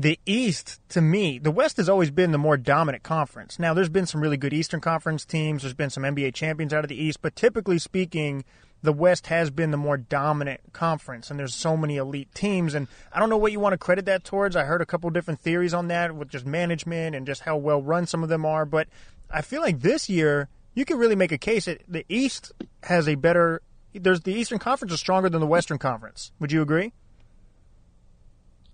The 0.00 0.20
East, 0.24 0.80
to 0.90 1.00
me, 1.00 1.40
the 1.40 1.50
West 1.50 1.76
has 1.76 1.88
always 1.88 2.12
been 2.12 2.30
the 2.30 2.38
more 2.38 2.56
dominant 2.56 3.02
conference. 3.02 3.58
Now, 3.58 3.74
there's 3.74 3.88
been 3.88 4.06
some 4.06 4.20
really 4.20 4.36
good 4.36 4.52
Eastern 4.52 4.80
Conference 4.80 5.24
teams. 5.24 5.62
There's 5.62 5.74
been 5.74 5.90
some 5.90 6.04
NBA 6.04 6.34
champions 6.34 6.72
out 6.72 6.84
of 6.84 6.88
the 6.88 7.02
East, 7.02 7.20
but 7.20 7.34
typically 7.34 7.80
speaking, 7.80 8.44
the 8.80 8.92
West 8.92 9.26
has 9.26 9.50
been 9.50 9.72
the 9.72 9.76
more 9.76 9.96
dominant 9.96 10.60
conference, 10.72 11.30
and 11.30 11.38
there's 11.40 11.54
so 11.54 11.76
many 11.76 11.96
elite 11.96 12.32
teams. 12.32 12.74
And 12.74 12.86
I 13.12 13.18
don't 13.18 13.28
know 13.28 13.36
what 13.36 13.50
you 13.50 13.58
want 13.58 13.72
to 13.72 13.78
credit 13.78 14.04
that 14.04 14.22
towards. 14.22 14.54
I 14.54 14.64
heard 14.64 14.80
a 14.80 14.86
couple 14.86 15.10
different 15.10 15.40
theories 15.40 15.74
on 15.74 15.88
that 15.88 16.14
with 16.14 16.28
just 16.28 16.46
management 16.46 17.16
and 17.16 17.26
just 17.26 17.42
how 17.42 17.56
well 17.56 17.82
run 17.82 18.06
some 18.06 18.22
of 18.22 18.28
them 18.28 18.46
are. 18.46 18.64
But 18.64 18.86
I 19.32 19.42
feel 19.42 19.62
like 19.62 19.80
this 19.80 20.08
year 20.08 20.48
you 20.74 20.84
can 20.84 20.98
really 20.98 21.16
make 21.16 21.32
a 21.32 21.38
case 21.38 21.64
that 21.64 21.82
the 21.88 22.06
East 22.08 22.52
has 22.84 23.08
a 23.08 23.16
better. 23.16 23.62
There's 23.92 24.20
the 24.20 24.32
Eastern 24.32 24.60
Conference 24.60 24.94
is 24.94 25.00
stronger 25.00 25.28
than 25.28 25.40
the 25.40 25.46
Western 25.48 25.78
Conference. 25.78 26.30
Would 26.38 26.52
you 26.52 26.62
agree? 26.62 26.92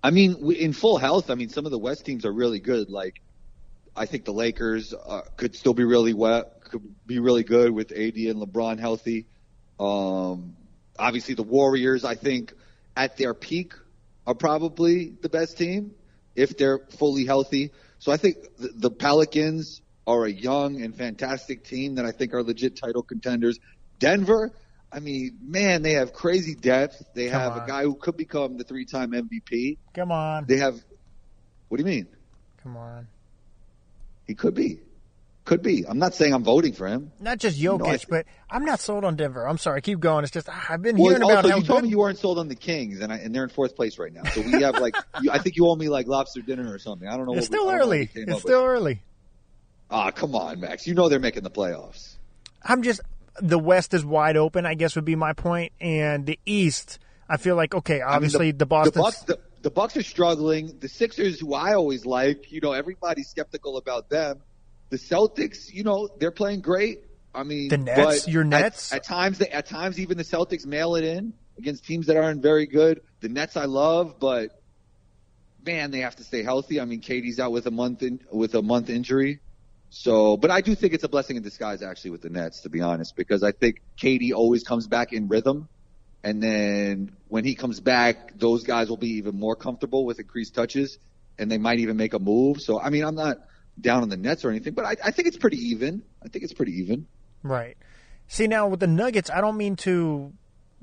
I 0.04 0.10
mean, 0.10 0.52
in 0.52 0.74
full 0.74 0.98
health, 0.98 1.30
I 1.30 1.34
mean, 1.34 1.48
some 1.48 1.64
of 1.64 1.72
the 1.72 1.78
West 1.78 2.04
teams 2.04 2.26
are 2.26 2.32
really 2.32 2.60
good. 2.60 2.90
Like, 2.90 3.22
I 3.96 4.04
think 4.04 4.26
the 4.26 4.34
Lakers 4.34 4.92
uh, 4.92 5.22
could 5.38 5.56
still 5.56 5.72
be 5.72 5.84
really 5.84 6.12
wet, 6.12 6.60
could 6.60 6.82
be 7.06 7.20
really 7.20 7.42
good 7.42 7.70
with 7.70 7.90
AD 7.90 8.14
and 8.16 8.36
LeBron 8.36 8.78
healthy. 8.78 9.24
Um, 9.80 10.56
obviously, 10.98 11.34
the 11.34 11.42
Warriors, 11.42 12.04
I 12.04 12.16
think, 12.16 12.52
at 12.94 13.16
their 13.16 13.32
peak, 13.32 13.72
are 14.26 14.34
probably 14.34 15.08
the 15.22 15.30
best 15.30 15.56
team 15.56 15.92
if 16.36 16.58
they're 16.58 16.80
fully 16.98 17.24
healthy. 17.24 17.72
So 17.98 18.12
I 18.12 18.18
think 18.18 18.36
the, 18.58 18.72
the 18.74 18.90
Pelicans 18.90 19.80
are 20.06 20.26
a 20.26 20.30
young 20.30 20.82
and 20.82 20.94
fantastic 20.94 21.64
team 21.64 21.94
that 21.94 22.04
I 22.04 22.12
think 22.12 22.34
are 22.34 22.42
legit 22.42 22.76
title 22.76 23.02
contenders. 23.02 23.58
Denver, 24.00 24.52
I 24.94 25.00
mean, 25.00 25.38
man, 25.42 25.82
they 25.82 25.94
have 25.94 26.12
crazy 26.12 26.54
depth. 26.54 27.02
They 27.14 27.28
Come 27.28 27.40
have 27.40 27.52
on. 27.54 27.64
a 27.64 27.66
guy 27.66 27.82
who 27.82 27.96
could 27.96 28.16
become 28.16 28.56
the 28.56 28.64
three-time 28.64 29.10
MVP. 29.10 29.78
Come 29.92 30.12
on. 30.12 30.44
They 30.46 30.58
have. 30.58 30.80
What 31.68 31.78
do 31.78 31.82
you 31.82 31.90
mean? 31.90 32.06
Come 32.62 32.76
on. 32.76 33.08
He 34.24 34.34
could 34.34 34.54
be. 34.54 34.78
Could 35.44 35.62
be. 35.62 35.84
I'm 35.86 35.98
not 35.98 36.14
saying 36.14 36.32
I'm 36.32 36.44
voting 36.44 36.72
for 36.72 36.86
him. 36.86 37.10
Not 37.20 37.38
just 37.38 37.60
Jokic, 37.60 37.80
no, 37.80 37.86
I, 37.86 37.98
but 38.08 38.26
I'm 38.48 38.64
not 38.64 38.80
sold 38.80 39.04
on 39.04 39.16
Denver. 39.16 39.46
I'm 39.46 39.58
sorry. 39.58 39.82
Keep 39.82 39.98
going. 39.98 40.22
It's 40.22 40.32
just 40.32 40.48
I've 40.48 40.80
been 40.80 40.96
well, 40.96 41.10
hearing 41.10 41.22
also, 41.24 41.32
about. 41.34 41.44
Also, 41.44 41.56
you 41.56 41.64
told 41.64 41.82
me 41.82 41.88
you 41.88 41.98
weren't 41.98 42.18
sold 42.18 42.38
on 42.38 42.48
the 42.48 42.54
Kings, 42.54 43.00
and, 43.00 43.12
I, 43.12 43.16
and 43.16 43.34
they're 43.34 43.42
in 43.42 43.50
fourth 43.50 43.74
place 43.74 43.98
right 43.98 44.12
now. 44.12 44.22
So 44.30 44.40
we 44.40 44.62
have 44.62 44.78
like, 44.78 44.94
you, 45.20 45.30
I 45.32 45.38
think 45.38 45.56
you 45.56 45.66
owe 45.66 45.74
me 45.74 45.88
like 45.88 46.06
lobster 46.06 46.40
dinner 46.40 46.72
or 46.72 46.78
something. 46.78 47.08
I 47.08 47.16
don't 47.16 47.26
know. 47.26 47.34
It's 47.34 47.46
still 47.46 47.66
we, 47.66 47.74
early. 47.74 48.10
It's 48.14 48.40
still 48.40 48.62
with. 48.62 48.70
early. 48.70 49.02
Ah, 49.90 50.12
come 50.12 50.34
on, 50.34 50.60
Max. 50.60 50.86
You 50.86 50.94
know 50.94 51.08
they're 51.08 51.18
making 51.18 51.42
the 51.42 51.50
playoffs. 51.50 52.16
I'm 52.62 52.82
just 52.82 53.02
the 53.40 53.58
West 53.58 53.94
is 53.94 54.04
wide 54.04 54.36
open. 54.36 54.66
I 54.66 54.74
guess 54.74 54.96
would 54.96 55.04
be 55.04 55.16
my 55.16 55.32
point, 55.32 55.72
and 55.80 56.26
the 56.26 56.38
East. 56.46 56.98
I 57.28 57.36
feel 57.36 57.56
like 57.56 57.74
okay. 57.74 58.00
Obviously, 58.00 58.38
I 58.38 58.42
mean, 58.48 58.52
the, 58.52 58.58
the 58.58 58.66
Boston. 58.66 58.92
The 58.94 59.00
Bucks, 59.00 59.20
the, 59.22 59.38
the 59.62 59.70
Bucks 59.70 59.96
are 59.96 60.02
struggling. 60.02 60.78
The 60.78 60.88
Sixers, 60.88 61.40
who 61.40 61.54
I 61.54 61.74
always 61.74 62.04
like, 62.04 62.52
you 62.52 62.60
know, 62.60 62.72
everybody's 62.72 63.28
skeptical 63.28 63.76
about 63.76 64.10
them 64.10 64.42
the 64.94 64.96
Celtics, 64.96 65.72
you 65.72 65.82
know, 65.82 66.08
they're 66.18 66.30
playing 66.30 66.60
great. 66.60 67.00
I 67.34 67.42
mean, 67.42 67.68
the 67.68 67.78
Nets, 67.78 68.28
your 68.28 68.44
Nets. 68.44 68.92
At, 68.92 68.98
at 68.98 69.04
times, 69.04 69.38
they, 69.38 69.48
at 69.48 69.66
times, 69.66 69.98
even 69.98 70.16
the 70.16 70.24
Celtics 70.24 70.64
mail 70.66 70.94
it 70.94 71.02
in 71.02 71.32
against 71.58 71.84
teams 71.84 72.06
that 72.06 72.16
aren't 72.16 72.42
very 72.42 72.66
good. 72.66 73.00
The 73.20 73.28
Nets, 73.28 73.56
I 73.56 73.64
love, 73.64 74.20
but 74.20 74.62
man, 75.66 75.90
they 75.90 76.00
have 76.00 76.14
to 76.16 76.24
stay 76.24 76.44
healthy. 76.44 76.80
I 76.80 76.84
mean, 76.84 77.00
KD's 77.00 77.40
out 77.40 77.50
with 77.50 77.66
a 77.66 77.72
month 77.72 78.04
in, 78.04 78.20
with 78.30 78.54
a 78.54 78.62
month 78.62 78.88
injury. 78.88 79.40
So, 79.96 80.36
but 80.36 80.50
I 80.50 80.60
do 80.60 80.74
think 80.74 80.92
it's 80.92 81.04
a 81.04 81.08
blessing 81.08 81.36
in 81.36 81.44
disguise 81.44 81.80
actually 81.80 82.10
with 82.10 82.22
the 82.22 82.28
Nets, 82.28 82.62
to 82.62 82.68
be 82.68 82.80
honest, 82.80 83.14
because 83.14 83.44
I 83.44 83.52
think 83.52 83.80
KD 83.96 84.32
always 84.32 84.64
comes 84.64 84.88
back 84.88 85.12
in 85.12 85.28
rhythm. 85.28 85.68
And 86.24 86.42
then 86.42 87.12
when 87.28 87.44
he 87.44 87.54
comes 87.54 87.78
back, 87.78 88.36
those 88.36 88.64
guys 88.64 88.88
will 88.88 88.96
be 88.96 89.18
even 89.18 89.38
more 89.38 89.54
comfortable 89.54 90.04
with 90.04 90.18
increased 90.18 90.52
touches 90.52 90.98
and 91.38 91.48
they 91.48 91.58
might 91.58 91.78
even 91.78 91.96
make 91.96 92.12
a 92.12 92.18
move. 92.18 92.60
So, 92.60 92.80
I 92.80 92.90
mean, 92.90 93.04
I'm 93.04 93.14
not, 93.14 93.38
down 93.80 94.02
on 94.02 94.08
the 94.08 94.16
Nets 94.16 94.44
or 94.44 94.50
anything, 94.50 94.74
but 94.74 94.84
I, 94.84 94.96
I 95.04 95.10
think 95.12 95.28
it's 95.28 95.36
pretty 95.36 95.58
even. 95.58 96.02
I 96.24 96.28
think 96.28 96.44
it's 96.44 96.52
pretty 96.52 96.80
even. 96.80 97.06
Right. 97.44 97.76
See, 98.26 98.48
now 98.48 98.66
with 98.66 98.80
the 98.80 98.88
Nuggets, 98.88 99.30
I 99.30 99.40
don't 99.40 99.56
mean 99.56 99.76
to. 99.76 100.32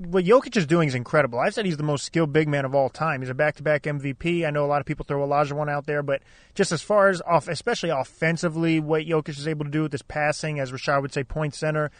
What 0.04 0.24
Jokic 0.24 0.56
is 0.56 0.66
doing 0.66 0.88
is 0.88 0.96
incredible. 0.96 1.38
I've 1.38 1.54
said 1.54 1.64
he's 1.64 1.76
the 1.76 1.84
most 1.84 2.04
skilled 2.04 2.32
big 2.32 2.48
man 2.48 2.64
of 2.64 2.74
all 2.74 2.88
time. 2.88 3.20
He's 3.20 3.30
a 3.30 3.34
back-to-back 3.34 3.84
MVP. 3.84 4.44
I 4.44 4.50
know 4.50 4.64
a 4.64 4.66
lot 4.66 4.80
of 4.80 4.86
people 4.86 5.04
throw 5.04 5.24
Olajuwon 5.26 5.70
out 5.70 5.86
there, 5.86 6.02
but 6.02 6.22
just 6.56 6.72
as 6.72 6.82
far 6.82 7.08
as 7.08 7.22
off, 7.22 7.46
especially 7.46 7.90
offensively, 7.90 8.80
what 8.80 9.02
Jokic 9.02 9.38
is 9.38 9.46
able 9.46 9.64
to 9.64 9.70
do 9.70 9.82
with 9.82 9.92
his 9.92 10.02
passing, 10.02 10.58
as 10.58 10.72
Rashad 10.72 11.02
would 11.02 11.12
say, 11.12 11.22
point 11.22 11.54
center, 11.54 11.92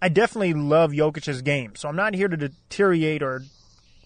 I 0.00 0.08
definitely 0.08 0.54
love 0.54 0.92
Jokic's 0.92 1.42
game. 1.42 1.74
So 1.76 1.88
I'm 1.88 1.96
not 1.96 2.14
here 2.14 2.28
to 2.28 2.36
deteriorate 2.36 3.22
or 3.22 3.42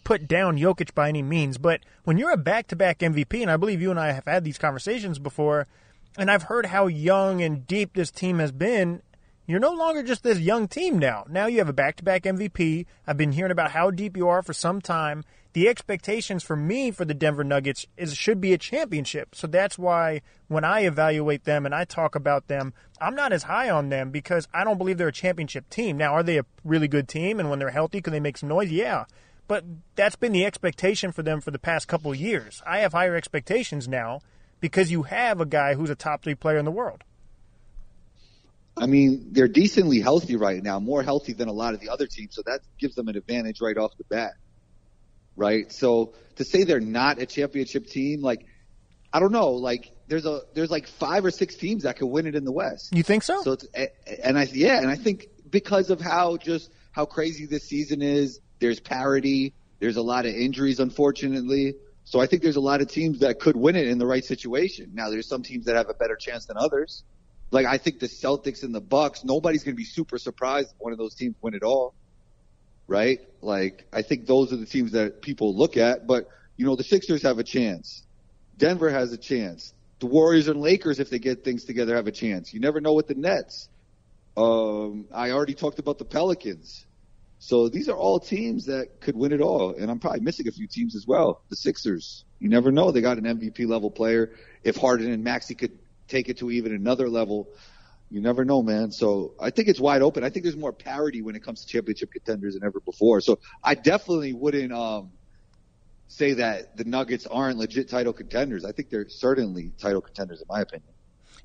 put 0.02 0.26
down 0.26 0.58
Jokic 0.58 0.92
by 0.92 1.08
any 1.08 1.22
means. 1.22 1.56
But 1.56 1.80
when 2.02 2.18
you're 2.18 2.32
a 2.32 2.36
back-to-back 2.36 2.98
MVP, 2.98 3.40
and 3.40 3.50
I 3.50 3.56
believe 3.56 3.80
you 3.80 3.90
and 3.90 4.00
I 4.00 4.12
have 4.12 4.24
had 4.24 4.42
these 4.42 4.58
conversations 4.58 5.20
before, 5.20 5.68
and 6.18 6.28
I've 6.28 6.44
heard 6.44 6.66
how 6.66 6.88
young 6.88 7.40
and 7.40 7.66
deep 7.66 7.94
this 7.94 8.10
team 8.10 8.40
has 8.40 8.50
been. 8.50 9.02
You're 9.46 9.60
no 9.60 9.72
longer 9.72 10.02
just 10.02 10.22
this 10.22 10.40
young 10.40 10.68
team 10.68 10.98
now. 10.98 11.26
Now 11.28 11.46
you 11.46 11.58
have 11.58 11.68
a 11.68 11.74
back 11.74 11.96
to 11.96 12.02
back 12.02 12.22
MVP. 12.22 12.86
I've 13.06 13.18
been 13.18 13.32
hearing 13.32 13.52
about 13.52 13.72
how 13.72 13.90
deep 13.90 14.16
you 14.16 14.26
are 14.28 14.42
for 14.42 14.54
some 14.54 14.80
time. 14.80 15.22
The 15.52 15.68
expectations 15.68 16.42
for 16.42 16.56
me 16.56 16.90
for 16.90 17.04
the 17.04 17.12
Denver 17.12 17.44
Nuggets 17.44 17.86
is 17.98 18.16
should 18.16 18.40
be 18.40 18.54
a 18.54 18.58
championship. 18.58 19.34
So 19.34 19.46
that's 19.46 19.78
why 19.78 20.22
when 20.48 20.64
I 20.64 20.80
evaluate 20.86 21.44
them 21.44 21.66
and 21.66 21.74
I 21.74 21.84
talk 21.84 22.14
about 22.14 22.48
them, 22.48 22.72
I'm 23.02 23.14
not 23.14 23.34
as 23.34 23.42
high 23.42 23.68
on 23.68 23.90
them 23.90 24.10
because 24.10 24.48
I 24.54 24.64
don't 24.64 24.78
believe 24.78 24.96
they're 24.96 25.08
a 25.08 25.12
championship 25.12 25.68
team. 25.68 25.98
Now, 25.98 26.14
are 26.14 26.22
they 26.22 26.38
a 26.38 26.46
really 26.64 26.88
good 26.88 27.06
team 27.06 27.38
and 27.38 27.50
when 27.50 27.58
they're 27.58 27.68
healthy 27.68 28.00
can 28.00 28.14
they 28.14 28.20
make 28.20 28.38
some 28.38 28.48
noise? 28.48 28.72
Yeah. 28.72 29.04
But 29.46 29.64
that's 29.94 30.16
been 30.16 30.32
the 30.32 30.46
expectation 30.46 31.12
for 31.12 31.22
them 31.22 31.42
for 31.42 31.50
the 31.50 31.58
past 31.58 31.86
couple 31.86 32.14
years. 32.14 32.62
I 32.66 32.78
have 32.78 32.94
higher 32.94 33.14
expectations 33.14 33.86
now 33.86 34.20
because 34.60 34.90
you 34.90 35.02
have 35.02 35.38
a 35.38 35.46
guy 35.46 35.74
who's 35.74 35.90
a 35.90 35.94
top 35.94 36.22
three 36.22 36.34
player 36.34 36.56
in 36.56 36.64
the 36.64 36.70
world. 36.70 37.04
I 38.76 38.86
mean, 38.86 39.28
they're 39.32 39.48
decently 39.48 40.00
healthy 40.00 40.36
right 40.36 40.62
now, 40.62 40.80
more 40.80 41.02
healthy 41.02 41.32
than 41.32 41.48
a 41.48 41.52
lot 41.52 41.74
of 41.74 41.80
the 41.80 41.90
other 41.90 42.06
teams, 42.06 42.34
so 42.34 42.42
that 42.46 42.60
gives 42.78 42.94
them 42.94 43.08
an 43.08 43.16
advantage 43.16 43.60
right 43.60 43.76
off 43.76 43.96
the 43.96 44.04
bat. 44.04 44.32
Right? 45.36 45.70
So 45.72 46.14
to 46.36 46.44
say 46.44 46.64
they're 46.64 46.80
not 46.80 47.20
a 47.20 47.26
championship 47.26 47.86
team, 47.86 48.20
like 48.20 48.46
I 49.12 49.20
don't 49.20 49.32
know, 49.32 49.50
like 49.50 49.92
there's 50.08 50.26
a 50.26 50.42
there's 50.54 50.70
like 50.70 50.88
five 50.88 51.24
or 51.24 51.30
six 51.30 51.54
teams 51.54 51.84
that 51.84 51.96
could 51.96 52.08
win 52.08 52.26
it 52.26 52.34
in 52.34 52.44
the 52.44 52.52
West. 52.52 52.94
You 52.94 53.02
think 53.02 53.22
so? 53.22 53.42
So 53.42 53.52
it's, 53.52 53.66
and 54.22 54.38
I 54.38 54.48
yeah, 54.52 54.78
and 54.78 54.90
I 54.90 54.96
think 54.96 55.28
because 55.48 55.90
of 55.90 56.00
how 56.00 56.36
just 56.36 56.70
how 56.90 57.04
crazy 57.04 57.46
this 57.46 57.64
season 57.64 58.02
is, 58.02 58.40
there's 58.58 58.80
parity, 58.80 59.54
there's 59.78 59.96
a 59.96 60.02
lot 60.02 60.26
of 60.26 60.34
injuries 60.34 60.80
unfortunately. 60.80 61.74
So 62.04 62.20
I 62.20 62.26
think 62.26 62.42
there's 62.42 62.56
a 62.56 62.60
lot 62.60 62.82
of 62.82 62.88
teams 62.88 63.20
that 63.20 63.40
could 63.40 63.56
win 63.56 63.76
it 63.76 63.86
in 63.86 63.98
the 63.98 64.06
right 64.06 64.24
situation. 64.24 64.90
Now 64.94 65.10
there's 65.10 65.28
some 65.28 65.42
teams 65.42 65.66
that 65.66 65.76
have 65.76 65.88
a 65.88 65.94
better 65.94 66.16
chance 66.16 66.46
than 66.46 66.56
others. 66.58 67.04
Like 67.50 67.66
I 67.66 67.78
think 67.78 68.00
the 68.00 68.06
Celtics 68.06 68.62
and 68.62 68.74
the 68.74 68.80
Bucks, 68.80 69.24
nobody's 69.24 69.64
going 69.64 69.74
to 69.74 69.80
be 69.80 69.84
super 69.84 70.18
surprised 70.18 70.70
if 70.72 70.76
one 70.78 70.92
of 70.92 70.98
those 70.98 71.14
teams 71.14 71.36
win 71.40 71.54
it 71.54 71.62
all. 71.62 71.94
Right? 72.86 73.20
Like 73.40 73.86
I 73.92 74.02
think 74.02 74.26
those 74.26 74.52
are 74.52 74.56
the 74.56 74.66
teams 74.66 74.92
that 74.92 75.22
people 75.22 75.54
look 75.56 75.76
at, 75.76 76.06
but 76.06 76.28
you 76.56 76.66
know, 76.66 76.76
the 76.76 76.84
Sixers 76.84 77.22
have 77.22 77.38
a 77.38 77.44
chance. 77.44 78.02
Denver 78.56 78.90
has 78.90 79.12
a 79.12 79.16
chance. 79.16 79.72
The 80.00 80.06
Warriors 80.06 80.48
and 80.48 80.60
Lakers, 80.60 81.00
if 81.00 81.10
they 81.10 81.18
get 81.18 81.44
things 81.44 81.64
together, 81.64 81.96
have 81.96 82.06
a 82.06 82.12
chance. 82.12 82.52
You 82.52 82.60
never 82.60 82.80
know 82.80 82.94
with 82.94 83.08
the 83.08 83.14
Nets. 83.14 83.68
Um, 84.36 85.06
I 85.12 85.30
already 85.30 85.54
talked 85.54 85.78
about 85.78 85.98
the 85.98 86.04
Pelicans. 86.04 86.84
So 87.38 87.68
these 87.68 87.88
are 87.88 87.96
all 87.96 88.20
teams 88.20 88.66
that 88.66 89.00
could 89.00 89.16
win 89.16 89.32
it 89.32 89.40
all. 89.40 89.74
And 89.74 89.90
I'm 89.90 89.98
probably 89.98 90.20
missing 90.20 90.48
a 90.48 90.52
few 90.52 90.66
teams 90.66 90.96
as 90.96 91.06
well. 91.06 91.42
The 91.50 91.56
Sixers. 91.56 92.24
You 92.38 92.48
never 92.48 92.72
know. 92.72 92.90
They 92.90 93.00
got 93.00 93.18
an 93.18 93.24
MVP 93.24 93.66
level 93.68 93.90
player. 93.90 94.32
If 94.62 94.76
Harden 94.76 95.12
and 95.12 95.22
Maxey 95.22 95.54
could 95.54 95.78
take 96.14 96.28
it 96.28 96.38
to 96.38 96.50
even 96.50 96.72
another 96.72 97.08
level, 97.08 97.48
you 98.10 98.20
never 98.20 98.44
know, 98.44 98.62
man. 98.62 98.92
So 98.92 99.34
I 99.40 99.50
think 99.50 99.68
it's 99.68 99.80
wide 99.80 100.02
open. 100.02 100.22
I 100.22 100.30
think 100.30 100.44
there's 100.44 100.56
more 100.56 100.72
parity 100.72 101.22
when 101.22 101.34
it 101.34 101.42
comes 101.42 101.64
to 101.64 101.66
championship 101.66 102.12
contenders 102.12 102.54
than 102.54 102.64
ever 102.64 102.80
before. 102.80 103.20
So 103.20 103.40
I 103.62 103.74
definitely 103.74 104.32
wouldn't 104.32 104.72
um, 104.72 105.10
say 106.06 106.34
that 106.34 106.76
the 106.76 106.84
Nuggets 106.84 107.26
aren't 107.26 107.58
legit 107.58 107.88
title 107.88 108.12
contenders. 108.12 108.64
I 108.64 108.72
think 108.72 108.90
they're 108.90 109.08
certainly 109.08 109.72
title 109.78 110.00
contenders 110.00 110.40
in 110.40 110.46
my 110.48 110.60
opinion. 110.60 110.88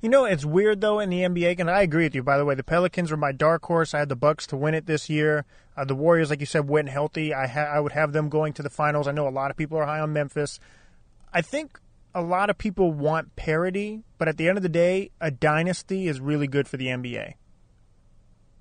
You 0.00 0.08
know, 0.08 0.24
it's 0.24 0.46
weird 0.46 0.80
though 0.80 0.98
in 1.00 1.10
the 1.10 1.20
NBA, 1.20 1.58
and 1.58 1.70
I 1.70 1.82
agree 1.82 2.04
with 2.04 2.14
you. 2.14 2.22
By 2.22 2.38
the 2.38 2.44
way, 2.44 2.54
the 2.54 2.62
Pelicans 2.62 3.10
were 3.10 3.18
my 3.18 3.32
dark 3.32 3.64
horse. 3.64 3.92
I 3.92 3.98
had 3.98 4.08
the 4.08 4.16
Bucks 4.16 4.46
to 4.46 4.56
win 4.56 4.74
it 4.74 4.86
this 4.86 5.10
year. 5.10 5.44
Uh, 5.76 5.84
the 5.84 5.94
Warriors, 5.94 6.30
like 6.30 6.40
you 6.40 6.46
said, 6.46 6.68
went 6.68 6.88
healthy. 6.88 7.34
I 7.34 7.46
ha- 7.46 7.70
I 7.70 7.80
would 7.80 7.92
have 7.92 8.12
them 8.12 8.30
going 8.30 8.54
to 8.54 8.62
the 8.62 8.70
finals. 8.70 9.06
I 9.06 9.12
know 9.12 9.28
a 9.28 9.30
lot 9.30 9.50
of 9.50 9.58
people 9.58 9.76
are 9.76 9.84
high 9.84 10.00
on 10.00 10.12
Memphis. 10.14 10.58
I 11.34 11.42
think 11.42 11.78
a 12.14 12.22
lot 12.22 12.50
of 12.50 12.58
people 12.58 12.92
want 12.92 13.36
parity, 13.36 14.02
but 14.18 14.28
at 14.28 14.36
the 14.36 14.48
end 14.48 14.56
of 14.56 14.62
the 14.62 14.68
day, 14.68 15.10
a 15.20 15.30
dynasty 15.30 16.08
is 16.08 16.20
really 16.20 16.46
good 16.46 16.66
for 16.68 16.76
the 16.76 16.86
NBA. 16.86 17.34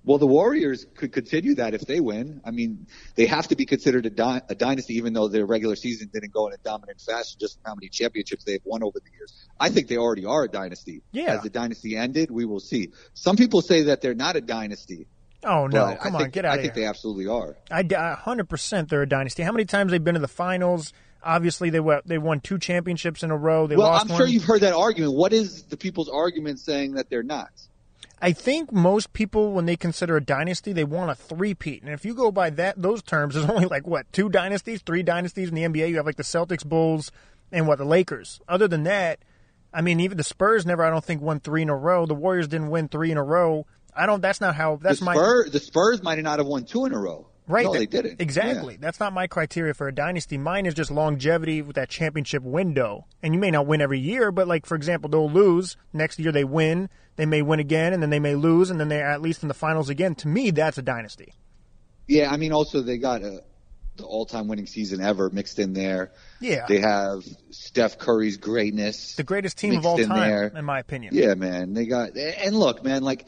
Well, 0.05 0.17
the 0.17 0.27
Warriors 0.27 0.85
could 0.95 1.11
continue 1.11 1.55
that 1.55 1.73
if 1.73 1.81
they 1.81 1.99
win. 1.99 2.41
I 2.45 2.51
mean, 2.51 2.87
they 3.15 3.25
have 3.25 3.49
to 3.49 3.55
be 3.55 3.65
considered 3.65 4.05
a, 4.05 4.09
dy- 4.09 4.41
a 4.47 4.55
dynasty, 4.55 4.95
even 4.95 5.13
though 5.13 5.27
their 5.27 5.45
regular 5.45 5.75
season 5.75 6.09
didn't 6.11 6.31
go 6.31 6.47
in 6.47 6.53
a 6.53 6.57
dominant 6.57 7.01
fashion, 7.01 7.37
just 7.39 7.59
how 7.65 7.75
many 7.75 7.89
championships 7.89 8.45
they've 8.45 8.61
won 8.63 8.81
over 8.81 8.97
the 8.99 9.11
years. 9.11 9.33
I 9.59 9.69
think 9.69 9.87
they 9.87 9.97
already 9.97 10.25
are 10.25 10.45
a 10.45 10.47
dynasty. 10.47 11.01
Yeah. 11.11 11.35
As 11.35 11.43
the 11.43 11.49
dynasty 11.49 11.97
ended, 11.97 12.31
we 12.31 12.45
will 12.45 12.61
see. 12.61 12.91
Some 13.13 13.35
people 13.35 13.61
say 13.61 13.83
that 13.83 14.01
they're 14.01 14.15
not 14.15 14.35
a 14.37 14.41
dynasty. 14.41 15.05
Oh 15.43 15.67
no! 15.67 15.95
Come 16.01 16.15
I 16.15 16.17
on, 16.17 16.21
think, 16.23 16.33
get 16.33 16.43
out 16.45 16.53
I 16.57 16.61
think 16.61 16.73
here. 16.73 16.83
they 16.83 16.89
absolutely 16.89 17.27
are. 17.27 17.55
I 17.71 17.79
a 17.81 18.15
hundred 18.15 18.49
percent 18.49 18.89
they're 18.89 19.03
a 19.03 19.07
dynasty. 19.07 19.41
How 19.43 19.53
many 19.53 19.63
times 19.63 19.91
they've 19.91 20.03
been 20.03 20.15
to 20.15 20.19
the 20.19 20.27
finals? 20.27 20.91
Obviously, 21.23 21.69
they 21.69 21.79
won, 21.79 22.01
they 22.05 22.17
won 22.17 22.39
two 22.39 22.57
championships 22.57 23.23
in 23.23 23.31
a 23.31 23.37
row. 23.37 23.67
They 23.67 23.75
well, 23.75 23.91
I'm 23.91 24.07
one. 24.07 24.17
sure 24.17 24.27
you've 24.27 24.45
heard 24.45 24.61
that 24.61 24.73
argument. 24.73 25.13
What 25.13 25.33
is 25.33 25.63
the 25.63 25.77
people's 25.77 26.09
argument 26.09 26.59
saying 26.59 26.93
that 26.93 27.09
they're 27.09 27.23
not? 27.23 27.49
I 28.21 28.33
think 28.33 28.71
most 28.71 29.13
people, 29.13 29.53
when 29.53 29.65
they 29.65 29.75
consider 29.75 30.17
a 30.17 30.21
dynasty, 30.21 30.73
they 30.73 30.83
want 30.83 31.11
a 31.11 31.15
three-peat. 31.15 31.83
And 31.83 31.91
if 31.91 32.03
you 32.03 32.13
go 32.13 32.31
by 32.31 32.49
that 32.51 32.81
those 32.81 33.01
terms, 33.01 33.35
there's 33.35 33.49
only 33.49 33.65
like 33.65 33.87
what 33.87 34.11
two 34.11 34.29
dynasties, 34.29 34.81
three 34.81 35.03
dynasties 35.03 35.49
in 35.49 35.55
the 35.55 35.63
NBA. 35.63 35.89
You 35.89 35.97
have 35.97 36.05
like 36.05 36.17
the 36.17 36.23
Celtics, 36.23 36.65
Bulls, 36.65 37.11
and 37.51 37.67
what 37.67 37.77
the 37.77 37.85
Lakers. 37.85 38.41
Other 38.47 38.67
than 38.67 38.83
that, 38.83 39.19
I 39.73 39.81
mean, 39.81 39.99
even 39.99 40.17
the 40.17 40.23
Spurs 40.23 40.65
never, 40.65 40.83
I 40.83 40.89
don't 40.89 41.03
think, 41.03 41.21
won 41.21 41.39
three 41.39 41.61
in 41.61 41.69
a 41.69 41.75
row. 41.75 42.05
The 42.05 42.15
Warriors 42.15 42.47
didn't 42.47 42.69
win 42.69 42.87
three 42.87 43.11
in 43.11 43.17
a 43.17 43.23
row. 43.23 43.65
I 43.95 44.05
don't. 44.05 44.21
That's 44.21 44.41
not 44.41 44.55
how. 44.55 44.77
That's 44.77 44.99
the 44.99 45.05
my 45.05 45.13
the 45.51 45.59
Spurs 45.59 46.01
might 46.01 46.19
not 46.19 46.39
have 46.39 46.47
won 46.47 46.65
two 46.65 46.85
in 46.85 46.93
a 46.93 46.99
row. 46.99 47.27
Right. 47.49 47.65
No, 47.65 47.73
they 47.73 47.87
didn't. 47.87 48.21
Exactly. 48.21 48.77
That's 48.79 48.99
not 48.99 49.11
my 49.11 49.25
criteria 49.25 49.73
for 49.73 49.87
a 49.87 49.91
dynasty. 49.93 50.37
Mine 50.37 50.67
is 50.67 50.75
just 50.75 50.91
longevity 50.91 51.63
with 51.63 51.77
that 51.77 51.89
championship 51.89 52.43
window. 52.43 53.07
And 53.23 53.33
you 53.33 53.39
may 53.39 53.49
not 53.49 53.65
win 53.65 53.81
every 53.81 53.99
year, 53.99 54.31
but 54.31 54.47
like 54.47 54.67
for 54.67 54.75
example, 54.75 55.09
they'll 55.09 55.29
lose. 55.29 55.75
Next 55.91 56.19
year 56.19 56.31
they 56.31 56.43
win. 56.43 56.89
They 57.15 57.25
may 57.25 57.41
win 57.41 57.59
again, 57.59 57.91
and 57.91 58.03
then 58.03 58.11
they 58.11 58.19
may 58.19 58.35
lose, 58.35 58.69
and 58.69 58.79
then 58.79 58.87
they're 58.87 59.09
at 59.09 59.21
least 59.21 59.41
in 59.41 59.47
the 59.47 59.55
finals 59.55 59.89
again. 59.89 60.13
To 60.15 60.27
me, 60.27 60.51
that's 60.51 60.77
a 60.77 60.83
dynasty. 60.83 61.33
Yeah, 62.07 62.31
I 62.31 62.37
mean, 62.37 62.53
also 62.53 62.81
they 62.81 62.97
got 62.97 63.23
a, 63.23 63.43
the 63.97 64.05
all-time 64.05 64.47
winning 64.47 64.67
season 64.67 65.01
ever 65.01 65.29
mixed 65.29 65.59
in 65.59 65.73
there. 65.73 66.11
Yeah. 66.39 66.65
They 66.67 66.79
have 66.79 67.23
Steph 67.49 67.97
Curry's 67.97 68.37
greatness. 68.37 69.15
the 69.15 69.23
greatest 69.23 69.57
team 69.57 69.75
of 69.75 69.85
all 69.85 69.97
time, 69.97 70.55
in 70.55 70.65
my 70.65 70.79
opinion. 70.79 71.13
Yeah, 71.15 71.33
man. 71.33 71.73
They 71.73 71.87
got 71.87 72.15
and 72.15 72.55
look, 72.55 72.83
man, 72.83 73.01
like 73.03 73.25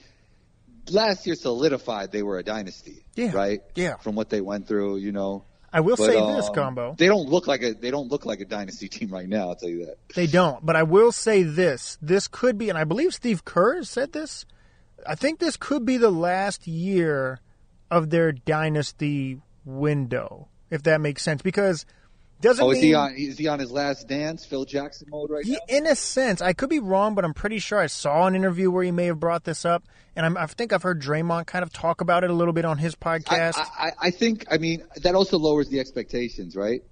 last 0.90 1.26
year 1.26 1.36
solidified 1.36 2.12
they 2.12 2.24
were 2.24 2.40
a 2.40 2.44
dynasty. 2.44 3.04
Yeah, 3.16 3.32
Right? 3.34 3.62
yeah. 3.76 3.98
From 3.98 4.16
what 4.16 4.30
they 4.30 4.42
went 4.42 4.68
through, 4.68 4.98
you 4.98 5.12
know. 5.12 5.46
I 5.74 5.80
will 5.80 5.96
But, 5.96 6.06
say 6.08 6.36
this, 6.36 6.48
um, 6.50 6.54
combo. 6.56 6.96
They 6.98 7.08
don't 7.08 7.30
look 7.30 7.48
like 7.48 7.62
a 7.64 7.74
they 7.74 7.92
don't 7.92 8.10
look 8.10 8.26
like 8.26 8.42
a 8.42 8.46
dynasty 8.46 8.90
team 8.90 9.10
right 9.10 9.28
now, 9.28 9.50
I'll 9.50 9.56
tell 9.56 9.70
you 9.70 9.86
that. 9.86 9.96
They 10.16 10.28
don't. 10.28 10.66
But 10.66 10.76
I 10.76 10.84
will 10.84 11.12
say 11.14 11.44
this. 11.44 11.98
This 12.02 12.28
could 12.28 12.58
be, 12.58 12.68
and 12.70 12.78
I 12.78 12.84
believe 12.84 13.14
Steve 13.14 13.46
Kerr 13.46 13.84
said 13.84 14.12
this. 14.12 14.46
I 15.08 15.16
think 15.16 15.40
this 15.40 15.56
could 15.58 15.86
be 15.86 15.98
the 15.98 16.12
last 16.12 16.68
year 16.68 17.40
of 17.90 18.10
their 18.10 18.32
dynasty 18.34 19.40
window, 19.64 20.48
if 20.70 20.84
that 20.84 21.00
makes 21.02 21.24
sense. 21.24 21.42
Because 21.42 21.86
doesn't 22.42 22.64
Oh, 22.64 22.72
is 22.72 22.78
mean 22.78 22.84
he 22.84 22.94
on 22.94 23.16
is 23.16 23.38
he 23.38 23.48
on 23.48 23.60
his 23.60 23.72
last 23.72 24.08
dance, 24.08 24.46
Phil 24.46 24.66
Jackson 24.66 25.08
mode 25.10 25.30
right 25.30 25.46
He, 25.46 25.54
now? 25.54 25.60
in 25.70 25.86
a 25.88 25.96
sense, 25.96 26.42
I 26.42 26.54
could 26.54 26.70
be 26.70 26.80
wrong, 26.80 27.16
but 27.16 27.24
I'm 27.26 27.34
pretty 27.34 27.60
sure 27.60 27.80
I 27.80 27.88
saw 27.88 28.28
an 28.28 28.36
interview 28.36 28.70
where 28.72 28.84
he 28.84 28.92
may 28.92 29.06
have 29.06 29.20
brought 29.20 29.44
this 29.44 29.64
up, 29.66 29.84
and 30.16 30.26
I'm, 30.26 30.38
I 30.38 30.46
think 30.48 30.74
I've 30.74 30.84
heard 30.84 31.02
Draymond 31.02 31.48
kind 31.48 31.64
of 31.64 31.72
talk 31.72 32.02
about 32.02 32.24
it 32.24 32.30
a 32.30 32.34
little 32.34 32.54
bit 32.54 32.66
on 32.66 32.78
his 32.78 32.96
podcast. 32.96 33.58
I, 33.58 33.92
I 34.00 34.12
think 34.12 34.46
I 34.52 34.58
mean 34.58 34.84
that 34.98 35.16
also 35.16 35.38
lowers 35.38 35.70
the 35.70 35.80
expectations, 35.80 36.56
right? 36.56 36.84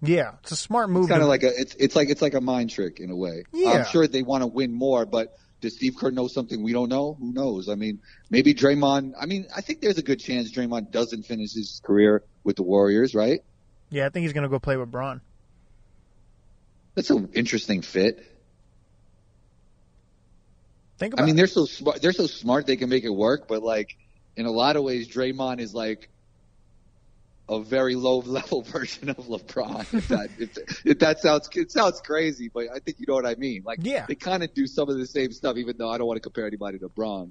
yeah, 0.00 0.34
it's 0.42 0.52
a 0.52 0.56
smart 0.56 0.90
move. 0.90 1.04
It's 1.04 1.10
kind 1.10 1.22
of 1.22 1.28
like 1.28 1.42
a 1.42 1.58
it's 1.60 1.74
it's 1.74 1.96
like 1.96 2.08
it's 2.10 2.22
like 2.22 2.34
a 2.34 2.40
mind 2.40 2.70
trick 2.70 3.00
in 3.00 3.10
a 3.10 3.16
way. 3.16 3.44
Yeah. 3.52 3.70
I'm 3.70 3.84
sure 3.86 4.06
they 4.06 4.22
want 4.22 4.42
to 4.42 4.46
win 4.46 4.72
more, 4.72 5.04
but 5.06 5.34
does 5.60 5.74
Steve 5.74 5.96
Kerr 5.98 6.12
know 6.12 6.28
something 6.28 6.62
we 6.62 6.72
don't 6.72 6.88
know? 6.88 7.16
Who 7.18 7.32
knows? 7.32 7.68
I 7.68 7.74
mean, 7.74 7.98
maybe 8.30 8.54
Draymond. 8.54 9.14
I 9.20 9.26
mean, 9.26 9.46
I 9.56 9.60
think 9.60 9.80
there's 9.80 9.98
a 9.98 10.02
good 10.02 10.20
chance 10.20 10.52
Draymond 10.52 10.92
doesn't 10.92 11.24
finish 11.24 11.52
his 11.54 11.80
career 11.84 12.22
with 12.44 12.54
the 12.54 12.62
Warriors, 12.62 13.12
right? 13.12 13.40
Yeah, 13.90 14.06
I 14.06 14.08
think 14.10 14.24
he's 14.24 14.32
going 14.32 14.42
to 14.42 14.48
go 14.48 14.58
play 14.58 14.76
with 14.76 14.90
Bron. 14.90 15.20
That's 16.94 17.10
an 17.10 17.30
interesting 17.32 17.82
fit. 17.82 18.24
Think 20.98 21.14
about. 21.14 21.22
I 21.22 21.26
mean, 21.26 21.36
they're 21.36 21.46
so 21.46 21.64
smart. 21.64 22.02
They're 22.02 22.12
so 22.12 22.26
smart 22.26 22.66
they 22.66 22.76
can 22.76 22.88
make 22.88 23.04
it 23.04 23.10
work, 23.10 23.46
but 23.48 23.62
like 23.62 23.96
in 24.36 24.46
a 24.46 24.50
lot 24.50 24.76
of 24.76 24.82
ways, 24.82 25.08
Draymond 25.08 25.60
is 25.60 25.72
like 25.74 26.08
a 27.48 27.60
very 27.60 27.94
low 27.94 28.18
level 28.26 28.62
version 28.62 29.08
of 29.10 29.16
LeBron. 29.18 29.94
If 29.94 30.08
that 30.08 30.28
if, 30.38 30.86
if 30.86 30.98
that 30.98 31.20
sounds 31.20 31.48
it 31.54 31.70
sounds 31.70 32.00
crazy, 32.00 32.50
but 32.52 32.66
I 32.74 32.80
think 32.80 32.98
you 32.98 33.06
know 33.06 33.14
what 33.14 33.26
I 33.26 33.36
mean. 33.36 33.62
Like 33.64 33.78
Yeah. 33.82 34.06
they 34.06 34.16
kind 34.16 34.42
of 34.42 34.52
do 34.54 34.66
some 34.66 34.88
of 34.88 34.98
the 34.98 35.06
same 35.06 35.30
stuff, 35.32 35.56
even 35.56 35.76
though 35.78 35.88
I 35.90 35.98
don't 35.98 36.06
want 36.08 36.16
to 36.16 36.20
compare 36.22 36.46
anybody 36.46 36.78
to 36.80 36.88
LeBron. 36.88 37.30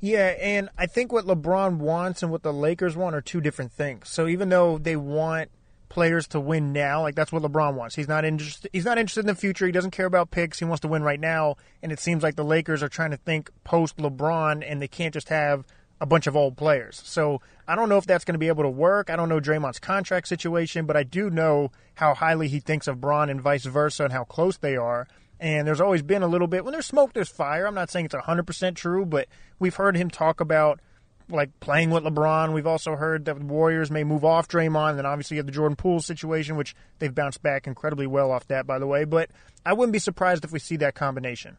Yeah, 0.00 0.34
and 0.40 0.68
I 0.78 0.86
think 0.86 1.12
what 1.12 1.26
LeBron 1.26 1.76
wants 1.76 2.22
and 2.22 2.32
what 2.32 2.42
the 2.42 2.52
Lakers 2.52 2.96
want 2.96 3.14
are 3.14 3.20
two 3.20 3.40
different 3.42 3.72
things. 3.72 4.08
So 4.08 4.26
even 4.26 4.48
though 4.48 4.78
they 4.78 4.96
want 4.96 5.50
players 5.88 6.26
to 6.28 6.40
win 6.40 6.72
now, 6.72 7.02
like 7.02 7.14
that's 7.14 7.32
what 7.32 7.42
LeBron 7.42 7.74
wants. 7.74 7.94
He's 7.94 8.08
not 8.08 8.24
interested. 8.24 8.70
He's 8.72 8.84
not 8.84 8.98
interested 8.98 9.20
in 9.20 9.26
the 9.26 9.34
future. 9.34 9.66
He 9.66 9.72
doesn't 9.72 9.90
care 9.90 10.06
about 10.06 10.30
picks. 10.30 10.58
He 10.58 10.64
wants 10.64 10.80
to 10.80 10.88
win 10.88 11.02
right 11.02 11.20
now. 11.20 11.56
And 11.82 11.92
it 11.92 12.00
seems 12.00 12.22
like 12.22 12.36
the 12.36 12.44
Lakers 12.44 12.82
are 12.82 12.88
trying 12.88 13.10
to 13.12 13.16
think 13.16 13.50
post 13.64 13.96
LeBron, 13.96 14.64
and 14.66 14.80
they 14.80 14.88
can't 14.88 15.14
just 15.14 15.28
have 15.28 15.64
a 16.00 16.06
bunch 16.06 16.26
of 16.26 16.36
old 16.36 16.56
players. 16.56 17.00
So 17.04 17.40
I 17.66 17.74
don't 17.74 17.88
know 17.88 17.96
if 17.96 18.06
that's 18.06 18.24
going 18.24 18.34
to 18.34 18.38
be 18.38 18.48
able 18.48 18.64
to 18.64 18.70
work. 18.70 19.10
I 19.10 19.16
don't 19.16 19.28
know 19.28 19.40
Draymond's 19.40 19.78
contract 19.78 20.28
situation, 20.28 20.86
but 20.86 20.96
I 20.96 21.02
do 21.02 21.30
know 21.30 21.70
how 21.94 22.14
highly 22.14 22.48
he 22.48 22.60
thinks 22.60 22.86
of 22.86 23.00
Bron 23.00 23.30
and 23.30 23.40
vice 23.40 23.64
versa, 23.64 24.04
and 24.04 24.12
how 24.12 24.24
close 24.24 24.56
they 24.58 24.76
are. 24.76 25.08
And 25.38 25.66
there's 25.66 25.80
always 25.80 26.02
been 26.02 26.22
a 26.22 26.28
little 26.28 26.46
bit 26.46 26.64
when 26.64 26.72
there's 26.72 26.86
smoke, 26.86 27.12
there's 27.12 27.28
fire. 27.28 27.66
I'm 27.66 27.74
not 27.74 27.90
saying 27.90 28.06
it's 28.06 28.14
100% 28.14 28.74
true, 28.74 29.04
but 29.04 29.28
we've 29.58 29.74
heard 29.74 29.96
him 29.96 30.10
talk 30.10 30.40
about 30.40 30.80
like 31.28 31.58
playing 31.60 31.90
with 31.90 32.04
LeBron. 32.04 32.52
We've 32.52 32.66
also 32.66 32.96
heard 32.96 33.24
that 33.24 33.38
the 33.38 33.44
Warriors 33.44 33.90
may 33.90 34.04
move 34.04 34.24
off 34.24 34.48
Draymond, 34.48 34.90
and 34.90 34.98
then 34.98 35.06
obviously 35.06 35.36
you 35.36 35.38
have 35.40 35.46
the 35.46 35.52
Jordan 35.52 35.76
Poole 35.76 36.00
situation, 36.00 36.56
which 36.56 36.74
they've 36.98 37.14
bounced 37.14 37.42
back 37.42 37.66
incredibly 37.66 38.06
well 38.06 38.30
off 38.30 38.46
that, 38.48 38.66
by 38.66 38.78
the 38.78 38.86
way. 38.86 39.04
But 39.04 39.30
I 39.64 39.72
wouldn't 39.72 39.92
be 39.92 39.98
surprised 39.98 40.44
if 40.44 40.52
we 40.52 40.58
see 40.58 40.76
that 40.76 40.94
combination. 40.94 41.56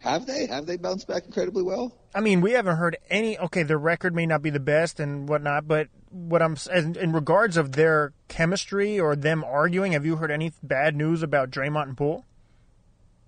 Have 0.00 0.26
they? 0.26 0.46
Have 0.46 0.66
they 0.66 0.76
bounced 0.76 1.08
back 1.08 1.24
incredibly 1.24 1.62
well? 1.62 1.96
I 2.14 2.20
mean, 2.20 2.40
we 2.42 2.52
haven't 2.52 2.76
heard 2.76 2.96
any. 3.08 3.38
Okay, 3.38 3.62
their 3.62 3.78
record 3.78 4.14
may 4.14 4.26
not 4.26 4.42
be 4.42 4.50
the 4.50 4.60
best 4.60 5.00
and 5.00 5.28
whatnot, 5.28 5.66
but 5.66 5.88
what 6.10 6.42
I'm 6.42 6.56
in, 6.72 6.96
in 6.96 7.12
regards 7.12 7.56
of 7.56 7.72
their 7.72 8.12
chemistry 8.28 9.00
or 9.00 9.16
them 9.16 9.42
arguing, 9.42 9.92
have 9.92 10.04
you 10.04 10.16
heard 10.16 10.30
any 10.30 10.52
bad 10.62 10.94
news 10.94 11.22
about 11.22 11.50
Draymond 11.50 11.84
and 11.84 11.96
Poole? 11.96 12.24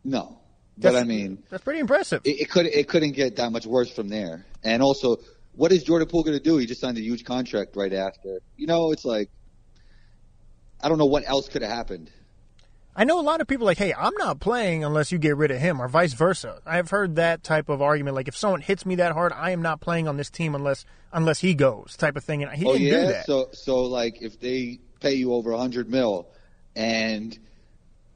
No, 0.04 0.38
but 0.76 0.92
That's- 0.92 1.02
I 1.02 1.06
mean, 1.06 1.42
That's 1.50 1.64
pretty 1.64 1.80
impressive. 1.80 2.20
it, 2.24 2.42
it 2.42 2.50
could 2.50 2.66
it 2.66 2.86
couldn't 2.88 3.12
get 3.12 3.36
that 3.36 3.50
much 3.50 3.66
worse 3.66 3.90
from 3.90 4.08
there. 4.08 4.44
And 4.62 4.82
also, 4.82 5.16
what 5.58 5.72
is 5.72 5.82
Jordan 5.82 6.06
Poole 6.06 6.22
going 6.22 6.38
to 6.38 6.42
do? 6.42 6.56
He 6.56 6.66
just 6.66 6.80
signed 6.80 6.98
a 6.98 7.02
huge 7.02 7.24
contract 7.24 7.74
right 7.74 7.92
after. 7.92 8.38
You 8.56 8.68
know, 8.68 8.92
it's 8.92 9.04
like 9.04 9.28
I 10.80 10.88
don't 10.88 10.98
know 10.98 11.06
what 11.06 11.24
else 11.28 11.48
could 11.48 11.62
have 11.62 11.70
happened. 11.72 12.12
I 12.94 13.04
know 13.04 13.20
a 13.20 13.22
lot 13.22 13.40
of 13.40 13.46
people 13.48 13.66
like, 13.66 13.78
hey, 13.78 13.92
I'm 13.92 14.14
not 14.18 14.40
playing 14.40 14.84
unless 14.84 15.12
you 15.12 15.18
get 15.18 15.36
rid 15.36 15.50
of 15.50 15.58
him, 15.58 15.80
or 15.80 15.88
vice 15.88 16.14
versa. 16.14 16.60
I've 16.64 16.90
heard 16.90 17.16
that 17.16 17.42
type 17.44 17.68
of 17.68 17.82
argument. 17.82 18.16
Like, 18.16 18.26
if 18.28 18.36
someone 18.36 18.60
hits 18.60 18.86
me 18.86 18.96
that 18.96 19.12
hard, 19.12 19.32
I 19.32 19.50
am 19.50 19.62
not 19.62 19.80
playing 19.80 20.08
on 20.08 20.16
this 20.16 20.30
team 20.30 20.54
unless 20.54 20.84
unless 21.12 21.40
he 21.40 21.54
goes, 21.54 21.96
type 21.96 22.16
of 22.16 22.24
thing. 22.24 22.44
And 22.44 22.52
he 22.52 22.64
oh 22.64 22.72
didn't 22.74 22.86
yeah, 22.86 23.00
do 23.00 23.06
that. 23.08 23.26
so 23.26 23.48
so 23.52 23.82
like 23.82 24.22
if 24.22 24.38
they 24.38 24.78
pay 25.00 25.14
you 25.14 25.32
over 25.32 25.50
a 25.50 25.58
hundred 25.58 25.90
mil, 25.90 26.28
and 26.76 27.36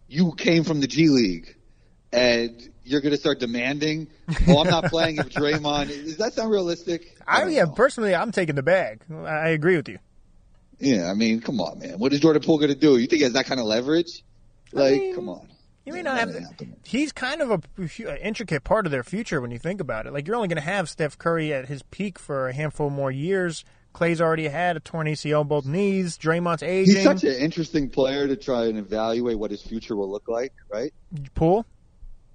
you 0.09 0.33
came 0.37 0.63
from 0.63 0.81
the 0.81 0.87
G 0.87 1.09
League, 1.09 1.57
and 2.13 2.72
you're 2.85 3.01
going 3.01 3.13
to 3.13 3.19
start 3.19 3.39
demanding, 3.41 4.09
oh, 4.49 4.61
I'm 4.61 4.71
not 4.71 4.85
playing 4.85 5.17
if 5.19 5.31
Draymond. 5.31 5.89
Does 5.89 6.17
that 6.19 6.35
sound 6.35 6.51
realistic? 6.51 7.17
I, 7.27 7.41
don't 7.41 7.53
yeah, 7.53 7.65
know. 7.65 7.73
personally, 7.73 8.15
I'm 8.15 8.33
taking 8.33 8.55
the 8.55 8.63
bag. 8.63 9.03
I 9.11 9.15
I 9.15 9.49
agree 9.49 9.77
with 9.77 9.89
you. 9.89 9.99
Yeah, 10.79 11.11
I 11.11 11.15
mean, 11.15 11.41
come 11.41 11.61
on, 11.61 11.79
man. 11.79 11.99
What 11.99 12.13
is 12.13 12.21
Jordan 12.21 12.43
Poole 12.43 12.59
going 12.59 12.71
to 12.71 12.75
do? 12.75 12.99
You 12.99 13.07
think 13.07 13.19
he 13.19 13.25
has 13.25 13.35
that 13.35 13.47
kind 13.47 13.61
of 13.61 13.67
leverage? 13.67 14.25
Like, 14.73 14.95
mean, 14.95 15.15
come 15.15 15.29
on. 15.29 15.49
You 15.85 15.93
may 15.93 16.03
not 16.03 16.19
have. 16.19 16.31
he's 16.85 17.13
kind 17.13 17.41
of 17.41 17.51
a, 17.51 17.61
an 18.09 18.17
intricate 18.19 18.63
part 18.63 18.87
of 18.87 18.93
their 18.93 19.03
future 19.03 19.41
when 19.41 19.51
you 19.51 19.59
think 19.59 19.81
about 19.81 20.07
it. 20.07 20.13
Like 20.13 20.27
you're 20.27 20.37
only 20.37 20.49
going 20.49 20.57
to 20.57 20.63
have 20.63 20.89
Steph 20.89 21.19
Curry 21.19 21.53
at 21.53 21.67
his 21.67 21.83
peak 21.85 22.19
for 22.19 22.49
a 22.49 22.55
handful 22.55 22.89
more 22.89 23.11
years. 23.11 23.65
Klay's 23.93 24.21
already 24.21 24.49
had 24.49 24.77
a 24.77 24.81
torn 24.81 25.07
ACL 25.07 25.47
both 25.47 25.67
knees. 25.67 26.17
Draymond's 26.17 26.63
aging. 26.63 26.95
He's 26.95 27.05
such 27.05 27.25
an 27.25 27.35
interesting 27.35 27.91
player 27.91 28.27
to 28.27 28.37
try 28.37 28.67
and 28.67 28.79
evaluate 28.79 29.39
what 29.39 29.51
his 29.51 29.61
future 29.61 29.97
will 29.97 30.11
look 30.11 30.29
like, 30.29 30.53
right? 30.73 30.95
Poole. 31.35 31.67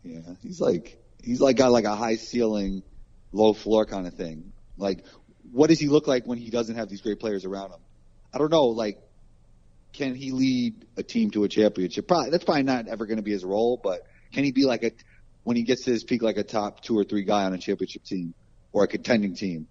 Yeah, 0.08 0.34
he's 0.42 0.62
like 0.62 1.02
he's 1.22 1.42
like 1.42 1.58
got 1.58 1.72
like 1.72 1.86
a 1.86 1.96
high 1.96 2.16
ceiling, 2.16 2.84
low 3.32 3.54
floor 3.54 3.86
kind 3.86 4.08
of 4.08 4.14
thing. 4.14 4.54
Like, 4.78 5.04
what 5.52 5.68
does 5.70 5.80
he 5.80 5.88
look 5.88 6.08
like 6.08 6.26
when 6.26 6.38
he 6.38 6.50
doesn't 6.50 6.76
have 6.76 6.90
these 6.90 7.02
great 7.02 7.20
players 7.20 7.46
around 7.46 7.72
him? 7.72 7.80
I 8.34 8.38
don't 8.38 8.52
know. 8.52 8.68
Like, 8.68 9.00
can 9.94 10.16
he 10.16 10.32
lead 10.32 10.86
a 10.96 11.04
team 11.04 11.32
to 11.32 11.44
a 11.44 11.48
championship? 11.50 12.08
Probably 12.08 12.30
that's 12.30 12.44
probably 12.46 12.64
not 12.64 12.88
ever 12.88 13.06
going 13.06 13.18
to 13.18 13.24
be 13.24 13.32
his 13.32 13.44
role, 13.44 13.80
but 13.82 14.06
can 14.32 14.44
he 14.44 14.52
be 14.52 14.66
like 14.66 14.84
a 14.84 14.92
when 15.44 15.56
he 15.56 15.64
gets 15.64 15.86
to 15.86 15.92
his 15.92 16.04
peak 16.04 16.22
like 16.22 16.38
a 16.38 16.44
top 16.44 16.82
two 16.82 16.98
or 16.98 17.04
three 17.04 17.24
guy 17.24 17.44
on 17.44 17.54
a 17.54 17.58
championship 17.58 18.04
team 18.04 18.34
or 18.72 18.84
a 18.84 18.88
contending 18.88 19.36
team? 19.36 19.68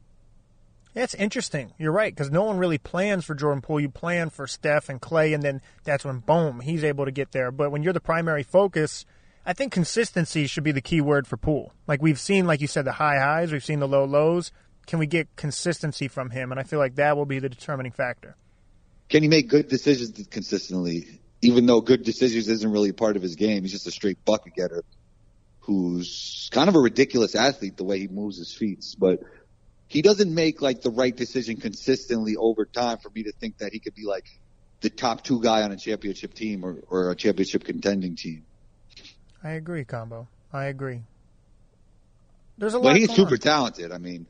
That's 0.95 1.15
interesting. 1.15 1.75
You're 1.77 1.93
right 1.93 2.15
because 2.15 2.31
no 2.31 2.45
one 2.45 2.57
really 2.57 2.79
plans 2.79 3.27
for 3.27 3.35
Jordan 3.35 3.61
Poole. 3.61 3.81
You 3.81 3.91
plan 3.91 4.31
for 4.31 4.47
Steph 4.47 4.89
and 4.89 4.99
Klay, 4.99 5.35
and 5.35 5.43
then 5.43 5.61
that's 5.85 6.07
when 6.07 6.21
boom, 6.21 6.61
he's 6.61 6.83
able 6.83 7.05
to 7.05 7.11
get 7.11 7.33
there. 7.33 7.53
But 7.53 7.71
when 7.71 7.83
you're 7.83 7.93
the 7.93 8.01
primary 8.01 8.43
focus, 8.43 9.05
I 9.49 9.53
think 9.53 9.73
consistency 9.73 10.49
should 10.49 10.65
be 10.65 10.73
the 10.73 10.81
key 10.81 11.01
word 11.01 11.29
for 11.29 11.37
Poole. 11.37 11.73
Like 11.87 12.03
we've 12.03 12.19
seen, 12.19 12.47
like 12.47 12.61
you 12.61 12.67
said, 12.67 12.85
the 12.85 12.93
high 12.93 13.21
highs, 13.21 13.53
we've 13.53 13.65
seen 13.65 13.79
the 13.79 13.87
low 13.87 14.05
lows. 14.05 14.51
can 14.87 14.99
we 14.99 15.07
get 15.07 15.29
consistency 15.37 16.09
from 16.09 16.31
him? 16.31 16.51
And 16.51 16.59
I 16.59 16.65
feel 16.65 16.81
like 16.81 16.97
that 16.97 17.17
will 17.17 17.27
be 17.27 17.39
the 17.39 17.49
determining 17.49 17.93
factor. 17.93 18.37
Can 19.09 19.23
he 19.23 19.29
make 19.29 19.49
good 19.49 19.69
decisions 19.69 20.27
consistently? 20.29 21.21
Even 21.43 21.67
though 21.67 21.81
good 21.81 22.03
decisions 22.03 22.49
isn't 22.49 22.73
really 22.73 22.91
part 22.91 23.15
of 23.15 23.23
his 23.23 23.37
game, 23.37 23.63
he's 23.63 23.71
just 23.71 23.87
a 23.87 23.93
straight 23.93 24.25
bucket 24.25 24.55
getter 24.55 24.83
who's 25.61 26.49
kind 26.53 26.69
of 26.69 26.75
a 26.75 26.81
ridiculous 26.81 27.37
athlete 27.37 27.77
the 27.77 27.85
way 27.85 28.01
he 28.01 28.09
moves 28.09 28.39
his 28.39 28.53
feet, 28.53 28.85
but 28.99 29.21
he 29.87 30.03
doesn't 30.03 30.35
make 30.35 30.61
like 30.61 30.83
the 30.83 30.91
right 30.91 31.17
decision 31.17 31.57
consistently 31.57 32.35
over 32.37 32.65
time 32.65 32.99
for 32.99 33.11
me 33.11 33.23
to 33.25 33.33
think 33.33 33.59
that 33.59 33.73
he 33.73 33.79
could 33.79 33.95
be 33.95 34.05
like 34.05 34.27
the 34.81 34.91
top 34.91 35.23
two 35.23 35.41
guy 35.41 35.63
on 35.63 35.71
a 35.71 35.77
championship 35.77 36.35
team 36.35 36.65
or, 36.65 36.83
or 36.89 37.11
a 37.11 37.17
championship 37.17 37.63
contending 37.63 38.17
team. 38.17 38.45
I 39.47 39.53
agree, 39.53 39.85
combo. 39.85 40.27
I 40.53 40.65
agree. 40.65 41.03
There's 42.59 42.75
a 42.75 42.79
lot. 42.79 42.95
But 42.95 42.97
he's 42.97 43.15
super 43.15 43.35
on. 43.35 43.39
talented. 43.39 43.93
I 43.93 43.99
mean, 43.99 44.27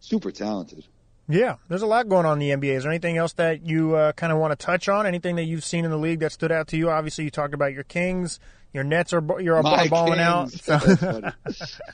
super 0.00 0.32
talented. 0.32 0.84
Yeah, 1.28 1.56
there's 1.68 1.82
a 1.82 1.86
lot 1.86 2.08
going 2.08 2.26
on 2.26 2.42
in 2.42 2.60
the 2.60 2.68
NBA. 2.68 2.74
Is 2.74 2.82
there 2.82 2.90
anything 2.90 3.16
else 3.16 3.34
that 3.34 3.64
you 3.64 3.94
uh, 3.94 4.10
kind 4.10 4.32
of 4.32 4.40
want 4.40 4.50
to 4.50 4.56
touch 4.56 4.88
on? 4.88 5.06
Anything 5.06 5.36
that 5.36 5.44
you've 5.44 5.62
seen 5.62 5.84
in 5.84 5.92
the 5.92 5.96
league 5.98 6.18
that 6.18 6.32
stood 6.32 6.50
out 6.50 6.66
to 6.68 6.76
you? 6.76 6.90
Obviously, 6.90 7.22
you 7.22 7.30
talked 7.30 7.54
about 7.54 7.72
your 7.72 7.84
Kings. 7.84 8.40
Your 8.72 8.82
Nets 8.82 9.12
are 9.12 9.22
you're 9.40 9.62
My 9.62 9.86
balling 9.86 10.18
Kings. 10.18 10.68
out. 10.68 11.34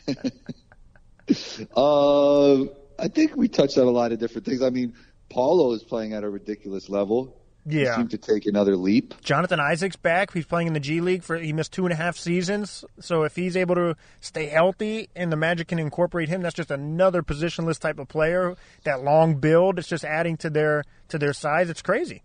uh, 1.77 2.63
I 2.99 3.09
think 3.09 3.37
we 3.37 3.49
touched 3.49 3.77
on 3.77 3.87
a 3.87 3.91
lot 3.91 4.13
of 4.13 4.19
different 4.19 4.47
things. 4.47 4.63
I 4.63 4.71
mean, 4.71 4.95
Paolo 5.29 5.73
is 5.73 5.83
playing 5.83 6.15
at 6.15 6.25
a 6.25 6.31
ridiculous 6.31 6.89
level. 6.89 7.37
Yeah, 7.69 7.97
to 7.97 8.19
take 8.19 8.47
another 8.47 8.77
leap. 8.77 9.21
Jonathan 9.23 9.59
Isaac's 9.59 9.97
back. 9.97 10.33
He's 10.33 10.47
playing 10.47 10.69
in 10.69 10.73
the 10.73 10.81
G 10.81 11.01
League 11.01 11.25
for 11.25 11.37
he 11.37 11.53
missed 11.53 11.73
two 11.73 11.85
and 11.85 11.93
a 11.93 11.97
half 11.97 12.17
seasons. 12.17 12.85
So 13.01 13.25
if 13.25 13.35
he's 13.35 13.57
able 13.57 13.75
to 13.75 13.97
stay 14.21 14.47
healthy 14.47 15.09
and 15.17 15.33
the 15.33 15.37
Magic 15.37 15.69
can 15.69 15.81
incorporate 15.81 16.29
him, 16.29 16.43
that's 16.43 16.55
just 16.55 16.71
another 16.71 17.23
positionless 17.23 17.81
type 17.81 17.99
of 17.99 18.07
player. 18.07 18.55
That 18.85 19.03
long 19.03 19.37
build, 19.37 19.81
it's 19.81 19.89
just 19.89 20.05
adding 20.05 20.37
to 20.39 20.51
their 20.51 20.85
to 21.09 21.19
their 21.19 21.33
size. 21.33 21.69
It's 21.69 21.83
crazy. 21.83 22.23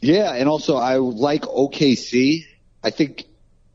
Yeah, 0.00 0.32
and 0.32 0.48
also 0.48 0.76
I 0.76 0.96
like 0.96 1.42
OKC. 1.42 2.46
I 2.82 2.90
think 2.90 3.24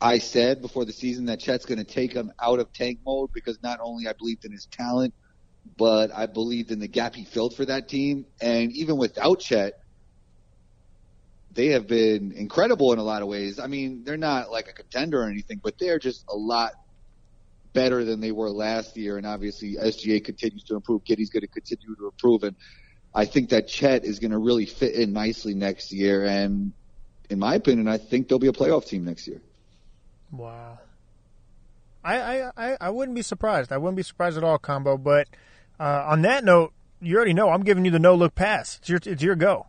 I 0.01 0.17
said 0.17 0.63
before 0.63 0.85
the 0.85 0.93
season 0.93 1.25
that 1.25 1.39
Chet's 1.39 1.65
going 1.65 1.77
to 1.77 1.83
take 1.83 2.11
him 2.11 2.31
out 2.41 2.59
of 2.59 2.73
tank 2.73 2.99
mode 3.05 3.31
because 3.33 3.61
not 3.61 3.79
only 3.83 4.07
I 4.07 4.13
believed 4.13 4.45
in 4.45 4.51
his 4.51 4.65
talent, 4.65 5.13
but 5.77 6.11
I 6.11 6.25
believed 6.25 6.71
in 6.71 6.79
the 6.79 6.87
gap 6.87 7.13
he 7.13 7.23
filled 7.23 7.55
for 7.55 7.65
that 7.65 7.87
team. 7.87 8.25
And 8.41 8.71
even 8.71 8.97
without 8.97 9.39
Chet, 9.39 9.80
they 11.53 11.67
have 11.67 11.87
been 11.87 12.31
incredible 12.31 12.93
in 12.93 12.99
a 12.99 13.03
lot 13.03 13.21
of 13.21 13.27
ways. 13.27 13.59
I 13.59 13.67
mean, 13.67 14.03
they're 14.03 14.17
not 14.17 14.51
like 14.51 14.69
a 14.69 14.73
contender 14.73 15.21
or 15.23 15.29
anything, 15.29 15.59
but 15.61 15.77
they're 15.77 15.99
just 15.99 16.25
a 16.29 16.35
lot 16.35 16.73
better 17.73 18.03
than 18.03 18.19
they 18.19 18.31
were 18.31 18.49
last 18.49 18.97
year. 18.97 19.17
And 19.17 19.25
obviously, 19.25 19.75
SGA 19.75 20.23
continues 20.23 20.63
to 20.65 20.75
improve. 20.75 21.03
Giddey's 21.03 21.29
going 21.29 21.41
to 21.41 21.47
continue 21.47 21.95
to 21.95 22.05
improve. 22.05 22.43
And 22.43 22.55
I 23.13 23.25
think 23.25 23.49
that 23.49 23.67
Chet 23.67 24.05
is 24.05 24.19
going 24.19 24.31
to 24.31 24.37
really 24.37 24.65
fit 24.65 24.95
in 24.95 25.13
nicely 25.13 25.53
next 25.53 25.91
year. 25.91 26.25
And 26.25 26.73
in 27.29 27.39
my 27.39 27.55
opinion, 27.55 27.87
I 27.87 27.97
think 27.97 28.27
they'll 28.27 28.39
be 28.39 28.47
a 28.47 28.53
playoff 28.53 28.85
team 28.87 29.05
next 29.05 29.27
year. 29.27 29.41
Wow. 30.31 30.79
I, 32.03 32.49
I, 32.57 32.77
I 32.81 32.89
wouldn't 32.89 33.15
be 33.15 33.21
surprised. 33.21 33.71
I 33.71 33.77
wouldn't 33.77 33.97
be 33.97 34.03
surprised 34.03 34.37
at 34.37 34.43
all, 34.43 34.57
combo. 34.57 34.97
But 34.97 35.27
uh, 35.79 36.05
on 36.07 36.23
that 36.23 36.43
note, 36.43 36.73
you 36.99 37.15
already 37.15 37.33
know 37.33 37.49
I'm 37.49 37.63
giving 37.63 37.85
you 37.85 37.91
the 37.91 37.99
no 37.99 38.15
look 38.15 38.35
pass. 38.35 38.77
It's 38.77 38.89
your 38.89 38.99
it's 39.05 39.21
your 39.21 39.35
go. 39.35 39.67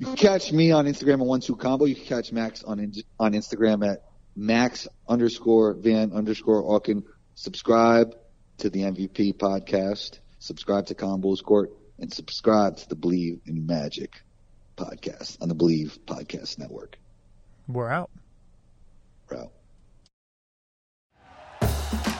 You 0.00 0.06
can 0.06 0.16
catch 0.16 0.50
me 0.50 0.72
on 0.72 0.86
Instagram 0.86 1.20
at 1.20 1.26
one 1.26 1.40
two 1.40 1.56
combo. 1.56 1.84
You 1.84 1.94
can 1.94 2.06
catch 2.06 2.32
Max 2.32 2.64
on 2.64 2.80
on 3.18 3.34
Instagram 3.34 3.86
at 3.86 4.02
Max 4.34 4.88
underscore 5.06 5.74
Van 5.74 6.12
underscore 6.14 6.62
Auken. 6.62 7.02
Subscribe 7.34 8.16
to 8.56 8.70
the 8.70 8.80
MVP 8.80 9.36
podcast. 9.36 10.20
Subscribe 10.38 10.86
to 10.86 10.94
Combos 10.94 11.44
Court 11.44 11.72
and 11.98 12.10
subscribe 12.10 12.78
to 12.78 12.88
the 12.88 12.96
Bleav 12.96 13.40
in 13.44 13.66
Magic 13.66 14.22
podcast 14.78 15.36
on 15.42 15.50
the 15.50 15.54
Bleav 15.54 15.98
Podcast 16.06 16.58
Network. 16.58 16.98
We're 17.68 17.90
out. 17.90 18.10
We're 19.28 19.36
out. 19.36 19.52